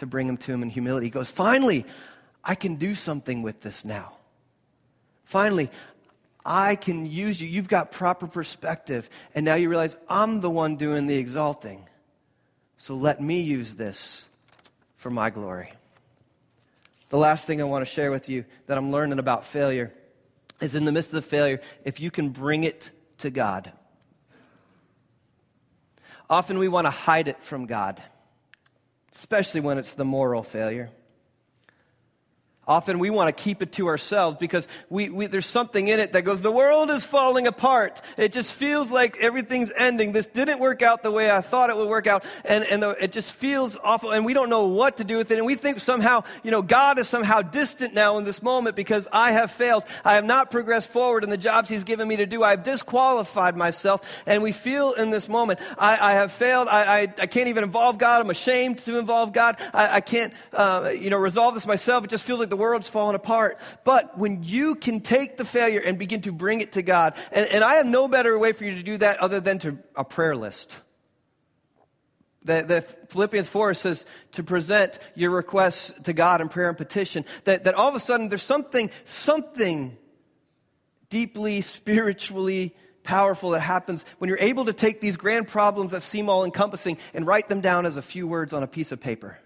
to 0.00 0.06
bring 0.06 0.26
them 0.26 0.36
to 0.38 0.52
Him 0.52 0.62
in 0.62 0.70
humility. 0.70 1.06
He 1.06 1.10
goes, 1.10 1.30
Finally, 1.30 1.86
I 2.44 2.54
can 2.54 2.76
do 2.76 2.94
something 2.94 3.42
with 3.42 3.60
this 3.60 3.84
now. 3.84 4.12
Finally, 5.24 5.70
I 6.44 6.74
can 6.74 7.06
use 7.06 7.40
you. 7.40 7.46
You've 7.46 7.68
got 7.68 7.92
proper 7.92 8.26
perspective. 8.26 9.08
And 9.34 9.44
now 9.44 9.54
you 9.54 9.68
realize 9.68 9.96
I'm 10.08 10.40
the 10.40 10.50
one 10.50 10.76
doing 10.76 11.06
the 11.06 11.16
exalting. 11.16 11.86
So 12.78 12.94
let 12.94 13.20
me 13.20 13.40
use 13.40 13.74
this 13.74 14.24
for 14.96 15.10
my 15.10 15.30
glory. 15.30 15.72
The 17.10 17.18
last 17.18 17.46
thing 17.46 17.60
I 17.60 17.64
want 17.64 17.82
to 17.84 17.90
share 17.90 18.10
with 18.10 18.28
you 18.28 18.44
that 18.66 18.78
I'm 18.78 18.90
learning 18.90 19.18
about 19.18 19.44
failure 19.44 19.92
is 20.60 20.74
in 20.74 20.84
the 20.84 20.92
midst 20.92 21.10
of 21.10 21.14
the 21.14 21.22
failure, 21.22 21.60
if 21.84 22.00
you 22.00 22.10
can 22.10 22.30
bring 22.30 22.64
it 22.64 22.90
to 23.18 23.30
God. 23.30 23.72
Often 26.28 26.58
we 26.58 26.68
want 26.68 26.86
to 26.86 26.90
hide 26.90 27.28
it 27.28 27.42
from 27.42 27.66
God, 27.66 28.02
especially 29.12 29.60
when 29.60 29.78
it's 29.78 29.94
the 29.94 30.04
moral 30.04 30.42
failure. 30.42 30.90
Often 32.70 33.00
we 33.00 33.10
want 33.10 33.36
to 33.36 33.42
keep 33.42 33.62
it 33.62 33.72
to 33.72 33.88
ourselves 33.88 34.36
because 34.38 34.68
we, 34.88 35.08
we, 35.08 35.26
there's 35.26 35.44
something 35.44 35.88
in 35.88 35.98
it 35.98 36.12
that 36.12 36.22
goes, 36.22 36.40
the 36.40 36.52
world 36.52 36.88
is 36.88 37.04
falling 37.04 37.48
apart. 37.48 38.00
It 38.16 38.30
just 38.30 38.54
feels 38.54 38.92
like 38.92 39.16
everything's 39.18 39.72
ending. 39.76 40.12
This 40.12 40.28
didn't 40.28 40.60
work 40.60 40.80
out 40.80 41.02
the 41.02 41.10
way 41.10 41.32
I 41.32 41.40
thought 41.40 41.70
it 41.70 41.76
would 41.76 41.88
work 41.88 42.06
out. 42.06 42.24
And, 42.44 42.62
and 42.62 42.80
the, 42.80 42.90
it 42.90 43.10
just 43.10 43.32
feels 43.32 43.76
awful. 43.82 44.12
And 44.12 44.24
we 44.24 44.34
don't 44.34 44.48
know 44.50 44.66
what 44.66 44.98
to 44.98 45.04
do 45.04 45.16
with 45.16 45.32
it. 45.32 45.38
And 45.38 45.46
we 45.46 45.56
think 45.56 45.80
somehow, 45.80 46.22
you 46.44 46.52
know, 46.52 46.62
God 46.62 47.00
is 47.00 47.08
somehow 47.08 47.42
distant 47.42 47.92
now 47.92 48.18
in 48.18 48.24
this 48.24 48.40
moment 48.40 48.76
because 48.76 49.08
I 49.12 49.32
have 49.32 49.50
failed. 49.50 49.82
I 50.04 50.14
have 50.14 50.24
not 50.24 50.52
progressed 50.52 50.90
forward 50.90 51.24
in 51.24 51.30
the 51.30 51.36
jobs 51.36 51.68
He's 51.68 51.82
given 51.82 52.06
me 52.06 52.18
to 52.18 52.26
do. 52.26 52.44
I've 52.44 52.62
disqualified 52.62 53.56
myself. 53.56 54.02
And 54.26 54.44
we 54.44 54.52
feel 54.52 54.92
in 54.92 55.10
this 55.10 55.28
moment, 55.28 55.58
I, 55.76 56.12
I 56.12 56.12
have 56.12 56.30
failed. 56.30 56.68
I, 56.68 56.84
I, 56.84 57.00
I, 57.00 57.26
can't 57.26 57.48
even 57.48 57.64
involve 57.64 57.98
God. 57.98 58.20
I'm 58.20 58.30
ashamed 58.30 58.78
to 58.80 58.96
involve 58.96 59.32
God. 59.32 59.56
I, 59.74 59.96
I 59.96 60.00
can't, 60.00 60.32
uh, 60.52 60.92
you 60.96 61.10
know, 61.10 61.18
resolve 61.18 61.54
this 61.54 61.66
myself. 61.66 62.04
It 62.04 62.10
just 62.10 62.22
feels 62.22 62.38
like 62.38 62.48
the 62.48 62.59
world's 62.60 62.88
falling 62.88 63.16
apart. 63.16 63.58
But 63.82 64.16
when 64.18 64.44
you 64.44 64.74
can 64.74 65.00
take 65.00 65.38
the 65.38 65.44
failure 65.44 65.80
and 65.80 65.98
begin 65.98 66.20
to 66.22 66.32
bring 66.32 66.60
it 66.60 66.72
to 66.72 66.82
God, 66.82 67.14
and, 67.32 67.46
and 67.48 67.64
I 67.64 67.74
have 67.74 67.86
no 67.86 68.06
better 68.06 68.38
way 68.38 68.52
for 68.52 68.64
you 68.64 68.74
to 68.74 68.82
do 68.82 68.98
that 68.98 69.18
other 69.18 69.40
than 69.40 69.58
to 69.60 69.78
a 69.96 70.04
prayer 70.04 70.36
list. 70.36 70.78
The, 72.44 72.62
the, 72.62 72.80
Philippians 73.08 73.48
4 73.48 73.74
says 73.74 74.04
to 74.32 74.42
present 74.42 74.98
your 75.14 75.30
requests 75.30 75.92
to 76.04 76.12
God 76.12 76.40
in 76.40 76.48
prayer 76.48 76.68
and 76.68 76.78
petition. 76.78 77.24
That, 77.44 77.64
that 77.64 77.74
all 77.74 77.88
of 77.88 77.94
a 77.94 78.00
sudden 78.00 78.28
there's 78.28 78.42
something, 78.42 78.90
something 79.04 79.96
deeply, 81.08 81.60
spiritually 81.62 82.74
powerful 83.02 83.50
that 83.50 83.60
happens 83.60 84.04
when 84.18 84.28
you're 84.28 84.38
able 84.38 84.66
to 84.66 84.72
take 84.72 85.00
these 85.00 85.16
grand 85.16 85.48
problems 85.48 85.92
that 85.92 86.02
seem 86.02 86.28
all 86.28 86.44
encompassing 86.44 86.98
and 87.14 87.26
write 87.26 87.48
them 87.48 87.60
down 87.60 87.86
as 87.86 87.96
a 87.96 88.02
few 88.02 88.26
words 88.26 88.52
on 88.52 88.62
a 88.62 88.66
piece 88.66 88.92
of 88.92 89.00
paper 89.00 89.38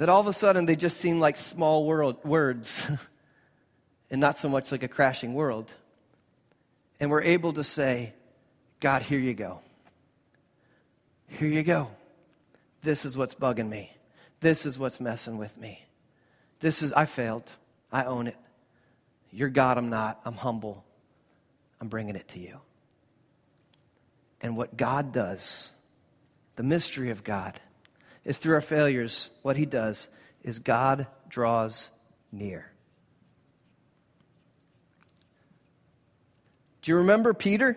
that 0.00 0.08
all 0.08 0.18
of 0.18 0.26
a 0.26 0.32
sudden 0.32 0.64
they 0.64 0.76
just 0.76 0.96
seem 0.96 1.20
like 1.20 1.36
small 1.36 1.84
world, 1.84 2.16
words 2.24 2.90
and 4.10 4.18
not 4.18 4.34
so 4.34 4.48
much 4.48 4.72
like 4.72 4.82
a 4.82 4.88
crashing 4.88 5.34
world. 5.34 5.74
And 6.98 7.10
we're 7.10 7.20
able 7.20 7.52
to 7.52 7.62
say, 7.62 8.14
God, 8.80 9.02
here 9.02 9.18
you 9.18 9.34
go. 9.34 9.60
Here 11.26 11.48
you 11.48 11.62
go. 11.62 11.90
This 12.80 13.04
is 13.04 13.14
what's 13.14 13.34
bugging 13.34 13.68
me. 13.68 13.94
This 14.40 14.64
is 14.64 14.78
what's 14.78 15.00
messing 15.00 15.36
with 15.36 15.54
me. 15.58 15.84
This 16.60 16.80
is, 16.80 16.94
I 16.94 17.04
failed. 17.04 17.52
I 17.92 18.04
own 18.04 18.26
it. 18.26 18.38
You're 19.30 19.50
God, 19.50 19.76
I'm 19.76 19.90
not. 19.90 20.18
I'm 20.24 20.32
humble. 20.32 20.82
I'm 21.78 21.88
bringing 21.88 22.16
it 22.16 22.26
to 22.28 22.38
you. 22.38 22.58
And 24.40 24.56
what 24.56 24.78
God 24.78 25.12
does, 25.12 25.72
the 26.56 26.62
mystery 26.62 27.10
of 27.10 27.22
God, 27.22 27.60
is 28.24 28.38
through 28.38 28.54
our 28.54 28.60
failures, 28.60 29.30
what 29.42 29.56
he 29.56 29.66
does 29.66 30.08
is 30.42 30.58
God 30.58 31.06
draws 31.28 31.90
near. 32.32 32.70
Do 36.82 36.92
you 36.92 36.98
remember 36.98 37.34
Peter? 37.34 37.76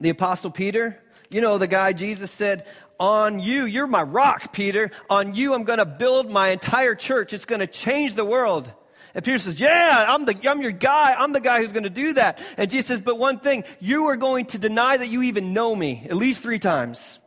The 0.00 0.10
Apostle 0.10 0.50
Peter? 0.50 0.98
You 1.30 1.40
know, 1.40 1.58
the 1.58 1.66
guy 1.66 1.92
Jesus 1.92 2.30
said, 2.30 2.66
On 2.98 3.40
you, 3.40 3.64
you're 3.64 3.86
my 3.86 4.02
rock, 4.02 4.52
Peter. 4.52 4.90
On 5.08 5.34
you, 5.34 5.54
I'm 5.54 5.64
going 5.64 5.78
to 5.78 5.86
build 5.86 6.30
my 6.30 6.48
entire 6.48 6.94
church. 6.94 7.32
It's 7.32 7.44
going 7.44 7.60
to 7.60 7.66
change 7.66 8.14
the 8.14 8.24
world. 8.24 8.72
And 9.14 9.24
Peter 9.24 9.38
says, 9.38 9.60
Yeah, 9.60 10.06
I'm, 10.08 10.24
the, 10.24 10.36
I'm 10.48 10.62
your 10.62 10.72
guy. 10.72 11.14
I'm 11.16 11.32
the 11.32 11.40
guy 11.40 11.60
who's 11.60 11.72
going 11.72 11.84
to 11.84 11.90
do 11.90 12.14
that. 12.14 12.40
And 12.56 12.70
Jesus 12.70 12.86
says, 12.86 13.00
But 13.00 13.18
one 13.18 13.38
thing, 13.38 13.64
you 13.78 14.06
are 14.06 14.16
going 14.16 14.46
to 14.46 14.58
deny 14.58 14.96
that 14.96 15.08
you 15.08 15.22
even 15.22 15.52
know 15.52 15.74
me 15.76 16.06
at 16.06 16.16
least 16.16 16.42
three 16.42 16.58
times. 16.58 17.19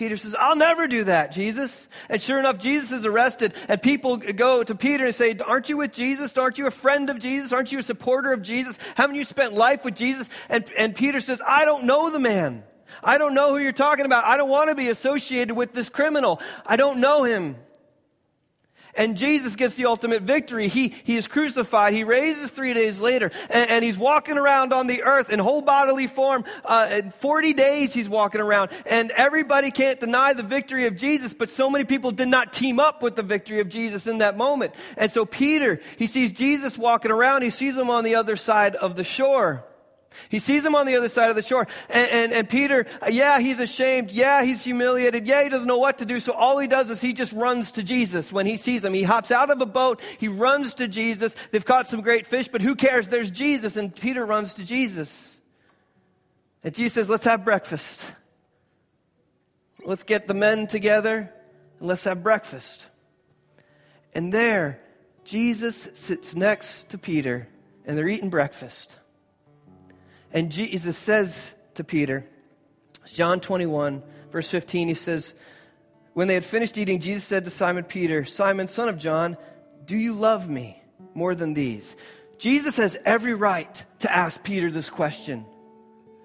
Peter 0.00 0.16
says, 0.16 0.34
I'll 0.38 0.56
never 0.56 0.88
do 0.88 1.04
that, 1.04 1.30
Jesus. 1.30 1.86
And 2.08 2.22
sure 2.22 2.38
enough, 2.38 2.58
Jesus 2.58 2.90
is 2.90 3.04
arrested, 3.04 3.52
and 3.68 3.82
people 3.82 4.16
go 4.16 4.64
to 4.64 4.74
Peter 4.74 5.04
and 5.04 5.14
say, 5.14 5.36
Aren't 5.46 5.68
you 5.68 5.76
with 5.76 5.92
Jesus? 5.92 6.38
Aren't 6.38 6.56
you 6.56 6.66
a 6.66 6.70
friend 6.70 7.10
of 7.10 7.18
Jesus? 7.18 7.52
Aren't 7.52 7.70
you 7.70 7.80
a 7.80 7.82
supporter 7.82 8.32
of 8.32 8.40
Jesus? 8.40 8.78
Haven't 8.94 9.16
you 9.16 9.24
spent 9.24 9.52
life 9.52 9.84
with 9.84 9.94
Jesus? 9.94 10.26
And, 10.48 10.64
and 10.78 10.94
Peter 10.94 11.20
says, 11.20 11.42
I 11.46 11.66
don't 11.66 11.84
know 11.84 12.08
the 12.08 12.18
man. 12.18 12.64
I 13.04 13.18
don't 13.18 13.34
know 13.34 13.50
who 13.50 13.58
you're 13.58 13.72
talking 13.72 14.06
about. 14.06 14.24
I 14.24 14.38
don't 14.38 14.48
want 14.48 14.70
to 14.70 14.74
be 14.74 14.88
associated 14.88 15.54
with 15.54 15.74
this 15.74 15.90
criminal. 15.90 16.40
I 16.64 16.76
don't 16.76 17.00
know 17.00 17.24
him. 17.24 17.56
And 19.00 19.16
Jesus 19.16 19.56
gets 19.56 19.76
the 19.76 19.86
ultimate 19.86 20.24
victory. 20.24 20.68
He, 20.68 20.88
he 20.88 21.16
is 21.16 21.26
crucified. 21.26 21.94
He 21.94 22.04
raises 22.04 22.50
three 22.50 22.74
days 22.74 23.00
later. 23.00 23.30
And, 23.48 23.70
and 23.70 23.82
he's 23.82 23.96
walking 23.96 24.36
around 24.36 24.74
on 24.74 24.88
the 24.88 25.04
earth 25.04 25.32
in 25.32 25.38
whole 25.38 25.62
bodily 25.62 26.06
form. 26.06 26.44
Uh, 26.66 26.86
in 26.92 27.10
40 27.10 27.54
days 27.54 27.94
he's 27.94 28.10
walking 28.10 28.42
around. 28.42 28.68
And 28.84 29.10
everybody 29.12 29.70
can't 29.70 29.98
deny 29.98 30.34
the 30.34 30.42
victory 30.42 30.84
of 30.84 30.96
Jesus, 30.96 31.32
but 31.32 31.48
so 31.48 31.70
many 31.70 31.84
people 31.84 32.10
did 32.10 32.28
not 32.28 32.52
team 32.52 32.78
up 32.78 33.02
with 33.02 33.16
the 33.16 33.22
victory 33.22 33.60
of 33.60 33.70
Jesus 33.70 34.06
in 34.06 34.18
that 34.18 34.36
moment. 34.36 34.74
And 34.98 35.10
so 35.10 35.24
Peter, 35.24 35.80
he 35.96 36.06
sees 36.06 36.30
Jesus 36.30 36.76
walking 36.76 37.10
around. 37.10 37.40
He 37.40 37.48
sees 37.48 37.78
him 37.78 37.88
on 37.88 38.04
the 38.04 38.16
other 38.16 38.36
side 38.36 38.76
of 38.76 38.96
the 38.96 39.04
shore. 39.04 39.64
He 40.28 40.38
sees 40.38 40.64
him 40.64 40.74
on 40.74 40.86
the 40.86 40.96
other 40.96 41.08
side 41.08 41.30
of 41.30 41.36
the 41.36 41.42
shore. 41.42 41.66
And, 41.88 42.10
and, 42.10 42.32
and, 42.32 42.48
Peter, 42.48 42.86
yeah, 43.08 43.38
he's 43.38 43.58
ashamed. 43.58 44.10
Yeah, 44.10 44.42
he's 44.42 44.62
humiliated. 44.62 45.26
Yeah, 45.26 45.42
he 45.42 45.48
doesn't 45.48 45.68
know 45.68 45.78
what 45.78 45.98
to 45.98 46.04
do. 46.04 46.20
So 46.20 46.32
all 46.32 46.58
he 46.58 46.66
does 46.66 46.90
is 46.90 47.00
he 47.00 47.12
just 47.12 47.32
runs 47.32 47.70
to 47.72 47.82
Jesus 47.82 48.32
when 48.32 48.46
he 48.46 48.56
sees 48.56 48.84
him. 48.84 48.92
He 48.92 49.02
hops 49.02 49.30
out 49.30 49.50
of 49.50 49.60
a 49.60 49.66
boat. 49.66 50.00
He 50.18 50.28
runs 50.28 50.74
to 50.74 50.88
Jesus. 50.88 51.34
They've 51.50 51.64
caught 51.64 51.86
some 51.86 52.00
great 52.00 52.26
fish, 52.26 52.48
but 52.48 52.60
who 52.60 52.74
cares? 52.74 53.08
There's 53.08 53.30
Jesus. 53.30 53.76
And 53.76 53.94
Peter 53.94 54.26
runs 54.26 54.54
to 54.54 54.64
Jesus. 54.64 55.38
And 56.62 56.74
Jesus 56.74 56.94
says, 56.94 57.08
let's 57.08 57.24
have 57.24 57.44
breakfast. 57.44 58.10
Let's 59.84 60.02
get 60.02 60.26
the 60.26 60.34
men 60.34 60.66
together 60.66 61.32
and 61.78 61.88
let's 61.88 62.04
have 62.04 62.22
breakfast. 62.22 62.86
And 64.14 64.32
there, 64.32 64.80
Jesus 65.24 65.88
sits 65.94 66.34
next 66.34 66.90
to 66.90 66.98
Peter 66.98 67.48
and 67.86 67.96
they're 67.96 68.08
eating 68.08 68.30
breakfast. 68.30 68.96
And 70.32 70.52
Jesus 70.52 70.96
says 70.96 71.52
to 71.74 71.84
Peter, 71.84 72.26
John 73.06 73.40
21, 73.40 74.02
verse 74.30 74.48
15, 74.48 74.88
he 74.88 74.94
says, 74.94 75.34
When 76.12 76.28
they 76.28 76.34
had 76.34 76.44
finished 76.44 76.78
eating, 76.78 77.00
Jesus 77.00 77.24
said 77.24 77.44
to 77.44 77.50
Simon 77.50 77.84
Peter, 77.84 78.24
Simon, 78.24 78.68
son 78.68 78.88
of 78.88 78.98
John, 78.98 79.36
do 79.84 79.96
you 79.96 80.12
love 80.12 80.48
me 80.48 80.80
more 81.14 81.34
than 81.34 81.54
these? 81.54 81.96
Jesus 82.38 82.76
has 82.76 82.96
every 83.04 83.34
right 83.34 83.84
to 84.00 84.14
ask 84.14 84.42
Peter 84.42 84.70
this 84.70 84.88
question. 84.88 85.44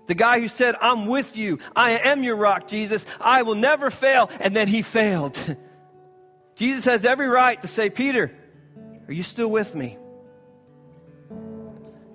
The 0.08 0.16
guy 0.16 0.40
who 0.40 0.48
said, 0.48 0.76
I'm 0.80 1.08
with 1.08 1.36
you. 1.36 1.60
I 1.76 1.98
am 1.98 2.24
your 2.24 2.36
rock, 2.36 2.68
Jesus. 2.68 3.06
I 3.20 3.42
will 3.42 3.56
never 3.56 3.90
fail. 3.90 4.30
And 4.40 4.56
then 4.56 4.68
he 4.68 4.82
failed. 4.82 5.38
Jesus 6.56 6.86
has 6.86 7.06
every 7.06 7.28
right 7.28 7.60
to 7.62 7.68
say, 7.68 7.90
Peter, 7.90 8.32
are 9.08 9.14
you 9.14 9.24
still 9.24 9.50
with 9.50 9.76
me? 9.76 9.98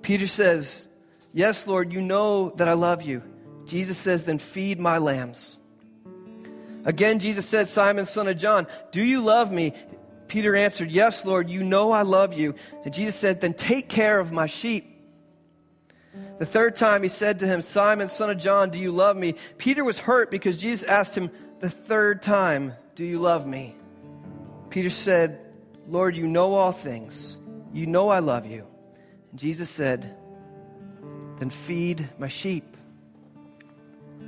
Peter 0.01 0.27
says, 0.27 0.87
Yes, 1.33 1.65
Lord, 1.67 1.93
you 1.93 2.01
know 2.01 2.49
that 2.57 2.67
I 2.67 2.73
love 2.73 3.01
you. 3.01 3.23
Jesus 3.65 3.97
says, 3.97 4.25
Then 4.25 4.39
feed 4.39 4.79
my 4.79 4.97
lambs. 4.97 5.57
Again, 6.83 7.19
Jesus 7.19 7.45
said, 7.45 7.67
Simon, 7.67 8.05
son 8.05 8.27
of 8.27 8.37
John, 8.37 8.67
do 8.91 9.03
you 9.03 9.21
love 9.21 9.51
me? 9.51 9.73
Peter 10.27 10.55
answered, 10.55 10.91
Yes, 10.91 11.25
Lord, 11.25 11.49
you 11.49 11.63
know 11.63 11.91
I 11.91 12.01
love 12.01 12.33
you. 12.33 12.55
And 12.83 12.93
Jesus 12.93 13.15
said, 13.15 13.41
Then 13.41 13.53
take 13.53 13.87
care 13.87 14.19
of 14.19 14.31
my 14.31 14.47
sheep. 14.47 14.87
The 16.39 16.45
third 16.45 16.75
time 16.75 17.03
he 17.03 17.09
said 17.09 17.39
to 17.39 17.47
him, 17.47 17.61
Simon, 17.61 18.09
son 18.09 18.29
of 18.29 18.37
John, 18.37 18.69
do 18.69 18.79
you 18.79 18.91
love 18.91 19.15
me? 19.15 19.35
Peter 19.57 19.83
was 19.83 19.99
hurt 19.99 20.31
because 20.31 20.57
Jesus 20.57 20.83
asked 20.83 21.15
him 21.15 21.29
the 21.59 21.69
third 21.69 22.21
time, 22.21 22.73
Do 22.95 23.05
you 23.05 23.19
love 23.19 23.45
me? 23.45 23.75
Peter 24.69 24.89
said, 24.89 25.39
Lord, 25.87 26.15
you 26.15 26.27
know 26.27 26.55
all 26.55 26.71
things. 26.71 27.37
You 27.73 27.85
know 27.85 28.09
I 28.09 28.19
love 28.19 28.45
you. 28.45 28.65
And 29.31 29.39
Jesus 29.39 29.69
said, 29.69 30.15
then 31.41 31.49
feed 31.49 32.07
my 32.19 32.27
sheep. 32.27 32.77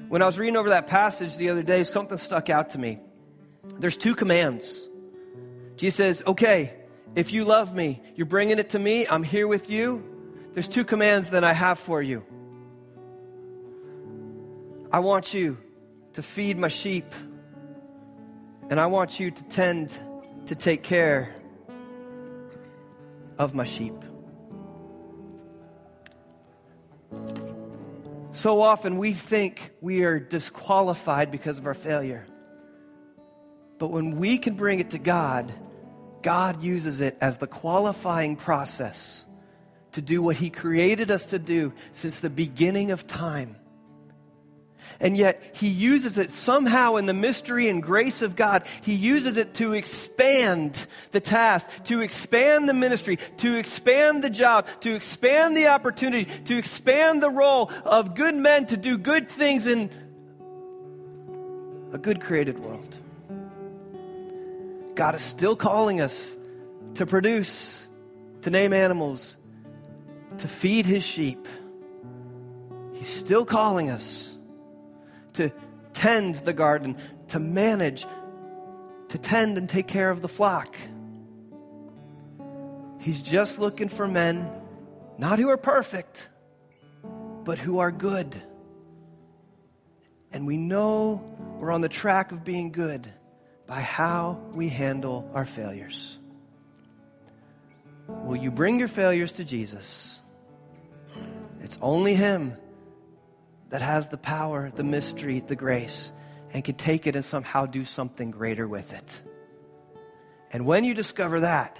When 0.10 0.24
I 0.24 0.26
was 0.26 0.40
reading 0.40 0.58
over 0.58 0.70
that 0.70 0.88
passage 0.88 1.38
the 1.38 1.52
other 1.52 1.62
day, 1.62 1.84
something 1.84 2.18
stuck 2.18 2.50
out 2.50 2.72
to 2.72 2.80
me. 2.80 3.00
There's 3.78 3.96
two 3.96 4.16
commands. 4.16 4.88
Jesus 5.76 5.96
says, 5.96 6.24
Okay, 6.26 6.74
if 7.16 7.32
you 7.32 7.46
love 7.46 7.76
me, 7.76 8.02
you're 8.16 8.26
bringing 8.26 8.58
it 8.58 8.72
to 8.72 8.80
me, 8.80 9.06
I'm 9.08 9.22
here 9.22 9.48
with 9.48 9.70
you. 9.70 10.04
There's 10.54 10.68
two 10.68 10.84
commands 10.84 11.30
that 11.30 11.44
I 11.44 11.54
have 11.54 11.78
for 11.78 12.02
you. 12.02 12.26
I 14.92 14.98
want 14.98 15.36
you 15.36 15.60
to 16.14 16.24
feed 16.24 16.58
my 16.58 16.68
sheep, 16.68 17.14
and 18.72 18.80
I 18.80 18.88
want 18.88 19.20
you 19.20 19.30
to 19.30 19.44
tend 19.50 19.96
to 20.48 20.56
take 20.56 20.82
care 20.82 21.32
of 23.38 23.54
my 23.54 23.66
sheep. 23.66 23.94
So 28.34 28.62
often 28.62 28.98
we 28.98 29.14
think 29.14 29.72
we 29.80 30.04
are 30.04 30.20
disqualified 30.20 31.30
because 31.32 31.60
of 31.60 31.68
our 31.68 31.76
failure. 31.76 32.26
But 33.78 33.90
when 33.90 34.18
we 34.18 34.40
can 34.40 34.56
bring 34.56 34.80
it 34.80 34.90
to 34.92 34.98
God, 34.98 35.54
God 36.24 36.64
uses 36.64 37.00
it 37.00 37.16
as 37.22 37.38
the 37.38 37.46
qualifying 37.46 38.36
process 38.36 39.24
to 39.92 40.02
do 40.02 40.22
what 40.24 40.36
He 40.36 40.50
created 40.50 41.12
us 41.12 41.28
to 41.28 41.38
do 41.38 41.74
since 41.92 42.20
the 42.20 42.30
beginning 42.30 42.90
of 42.90 43.06
time. 43.08 43.56
And 45.00 45.18
yet, 45.18 45.42
He 45.54 45.68
uses 45.68 46.18
it 46.18 46.32
somehow 46.32 46.96
in 46.96 47.06
the 47.06 47.14
mystery 47.14 47.70
and 47.70 47.82
grace 47.82 48.22
of 48.22 48.36
God. 48.36 48.66
He 48.82 48.94
uses 48.94 49.38
it 49.38 49.54
to 49.56 49.74
expand 49.74 50.86
the 51.12 51.20
task, 51.20 51.70
to 51.86 52.02
expand 52.02 52.68
the 52.68 52.74
ministry, 52.74 53.18
to 53.38 53.56
expand 53.56 54.24
the 54.24 54.30
job, 54.30 54.68
to 54.82 54.96
expand 54.96 55.56
the 55.56 55.68
opportunity, 55.68 56.26
to 56.46 56.58
expand 56.58 57.22
the 57.22 57.30
role 57.30 57.72
of 57.86 58.16
good 58.16 58.36
men 58.36 58.66
to 58.68 58.78
do 58.78 58.98
good 58.98 59.30
things 59.30 59.68
in 59.68 59.90
a 61.92 61.98
good 61.98 62.22
created 62.22 62.60
world. 62.60 62.96
God 64.96 65.16
is 65.16 65.22
still 65.22 65.56
calling 65.56 66.02
us 66.02 66.32
to 66.96 67.06
produce, 67.06 67.88
to 68.42 68.50
name 68.50 68.74
animals, 68.74 69.38
to 70.40 70.48
feed 70.48 70.86
his 70.86 71.04
sheep. 71.04 71.48
He's 72.94 73.08
still 73.08 73.46
calling 73.46 73.90
us 73.90 74.33
to 75.34 75.52
tend 75.94 76.36
the 76.36 76.54
garden, 76.54 76.98
to 77.30 77.40
manage, 77.40 78.06
to 79.10 79.18
tend 79.18 79.58
and 79.58 79.70
take 79.70 79.88
care 79.88 80.10
of 80.10 80.22
the 80.22 80.28
flock. 80.28 80.76
He's 83.00 83.22
just 83.22 83.60
looking 83.60 83.90
for 83.90 84.08
men, 84.08 84.50
not 85.18 85.40
who 85.40 85.50
are 85.50 85.58
perfect, 85.58 86.30
but 87.44 87.60
who 87.60 87.80
are 87.80 87.92
good. 87.92 88.42
And 90.32 90.48
we 90.48 90.58
know 90.58 91.22
we're 91.60 91.72
on 91.72 91.82
the 91.82 91.90
track 91.90 92.32
of 92.32 92.44
being 92.44 92.72
good 92.72 93.12
by 93.68 93.82
how 93.82 94.42
we 94.54 94.70
handle 94.70 95.30
our 95.34 95.46
failures. 95.46 96.18
Will 98.08 98.36
you 98.36 98.52
bring 98.52 98.80
your 98.80 98.88
failures 98.88 99.34
to 99.34 99.44
Jesus? 99.44 100.20
It's 101.62 101.78
only 101.82 102.16
Him 102.16 102.58
that 103.74 103.82
has 103.82 104.08
the 104.10 104.18
power, 104.20 104.72
the 104.76 104.84
mystery, 104.84 105.40
the 105.40 105.56
grace, 105.56 106.14
and 106.54 106.64
can 106.64 106.76
take 106.76 107.08
it 107.08 107.16
and 107.16 107.26
somehow 107.26 107.66
do 107.66 107.84
something 107.84 108.30
greater 108.30 108.68
with 108.68 108.94
it. 108.94 109.20
And 110.52 110.68
when 110.68 110.84
you 110.84 110.94
discover 110.94 111.40
that, 111.40 111.80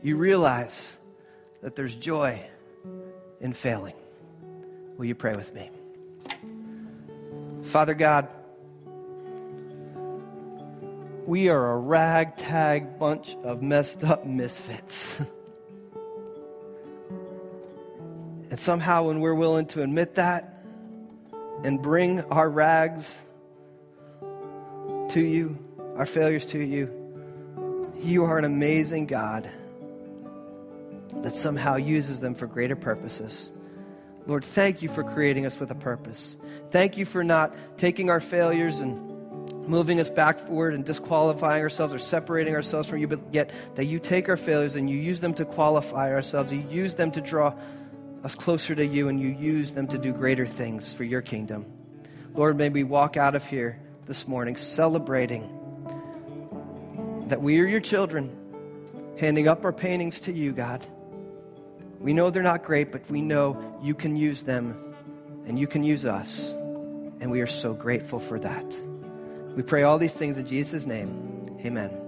you 0.00 0.16
realize 0.16 0.96
that 1.60 1.74
there's 1.74 1.96
joy 1.96 2.40
in 3.40 3.52
failing. 3.52 3.96
Will 4.96 5.06
you 5.06 5.16
pray 5.16 5.32
with 5.32 5.52
me? 5.52 5.72
Father 7.64 7.94
God, 7.94 8.28
we 11.26 11.48
are 11.48 11.72
a 11.72 11.78
ragtag 11.78 13.00
bunch 13.00 13.34
of 13.42 13.60
messed 13.60 14.04
up 14.04 14.24
misfits. 14.24 15.18
and 18.50 18.56
somehow, 18.56 19.08
when 19.08 19.18
we're 19.18 19.34
willing 19.34 19.66
to 19.66 19.82
admit 19.82 20.14
that 20.14 20.51
and 21.64 21.80
bring 21.80 22.20
our 22.22 22.50
rags 22.50 23.20
to 25.10 25.20
you, 25.20 25.58
our 25.96 26.06
failures 26.06 26.46
to 26.46 26.58
you, 26.58 26.90
you 28.02 28.24
are 28.24 28.38
an 28.38 28.44
amazing 28.44 29.06
God 29.06 29.48
that 31.18 31.32
somehow 31.32 31.76
uses 31.76 32.20
them 32.20 32.34
for 32.34 32.46
greater 32.46 32.74
purposes. 32.74 33.50
Lord, 34.26 34.44
thank 34.44 34.82
you 34.82 34.88
for 34.88 35.04
creating 35.04 35.46
us 35.46 35.58
with 35.58 35.70
a 35.70 35.74
purpose. 35.74 36.36
Thank 36.70 36.96
you 36.96 37.04
for 37.04 37.22
not 37.22 37.54
taking 37.76 38.10
our 38.10 38.20
failures 38.20 38.80
and 38.80 39.10
moving 39.68 40.00
us 40.00 40.10
backward 40.10 40.74
and 40.74 40.84
disqualifying 40.84 41.62
ourselves 41.62 41.94
or 41.94 41.98
separating 41.98 42.54
ourselves 42.54 42.88
from 42.88 42.98
you, 42.98 43.06
but 43.06 43.20
yet 43.32 43.50
that 43.76 43.84
you 43.84 43.98
take 43.98 44.28
our 44.28 44.36
failures 44.36 44.76
and 44.76 44.90
you 44.90 44.96
use 44.96 45.20
them 45.20 45.34
to 45.34 45.44
qualify 45.44 46.12
ourselves. 46.12 46.52
You 46.52 46.64
use 46.70 46.94
them 46.94 47.10
to 47.12 47.20
draw 47.20 47.54
us 48.24 48.34
closer 48.34 48.74
to 48.74 48.86
you, 48.86 49.08
and 49.08 49.20
you 49.20 49.28
use 49.28 49.72
them 49.72 49.86
to 49.88 49.98
do 49.98 50.12
greater 50.12 50.46
things 50.46 50.92
for 50.92 51.04
your 51.04 51.22
kingdom. 51.22 51.66
Lord, 52.34 52.56
may 52.56 52.68
we 52.68 52.84
walk 52.84 53.16
out 53.16 53.34
of 53.34 53.44
here 53.46 53.80
this 54.06 54.26
morning 54.26 54.56
celebrating 54.56 55.42
that 57.28 57.40
we 57.40 57.60
are 57.60 57.66
your 57.66 57.80
children, 57.80 58.34
handing 59.18 59.48
up 59.48 59.64
our 59.64 59.72
paintings 59.72 60.20
to 60.20 60.32
you, 60.32 60.52
God. 60.52 60.86
We 62.00 62.12
know 62.12 62.30
they're 62.30 62.42
not 62.42 62.64
great, 62.64 62.90
but 62.90 63.08
we 63.10 63.20
know 63.20 63.78
you 63.82 63.94
can 63.94 64.16
use 64.16 64.42
them 64.42 64.94
and 65.46 65.58
you 65.58 65.66
can 65.66 65.82
use 65.82 66.04
us. 66.04 66.50
And 67.20 67.30
we 67.30 67.40
are 67.40 67.46
so 67.46 67.72
grateful 67.74 68.18
for 68.18 68.38
that. 68.40 68.64
We 69.54 69.62
pray 69.62 69.82
all 69.84 69.98
these 69.98 70.14
things 70.14 70.36
in 70.36 70.46
Jesus' 70.46 70.86
name. 70.86 71.58
Amen. 71.64 72.01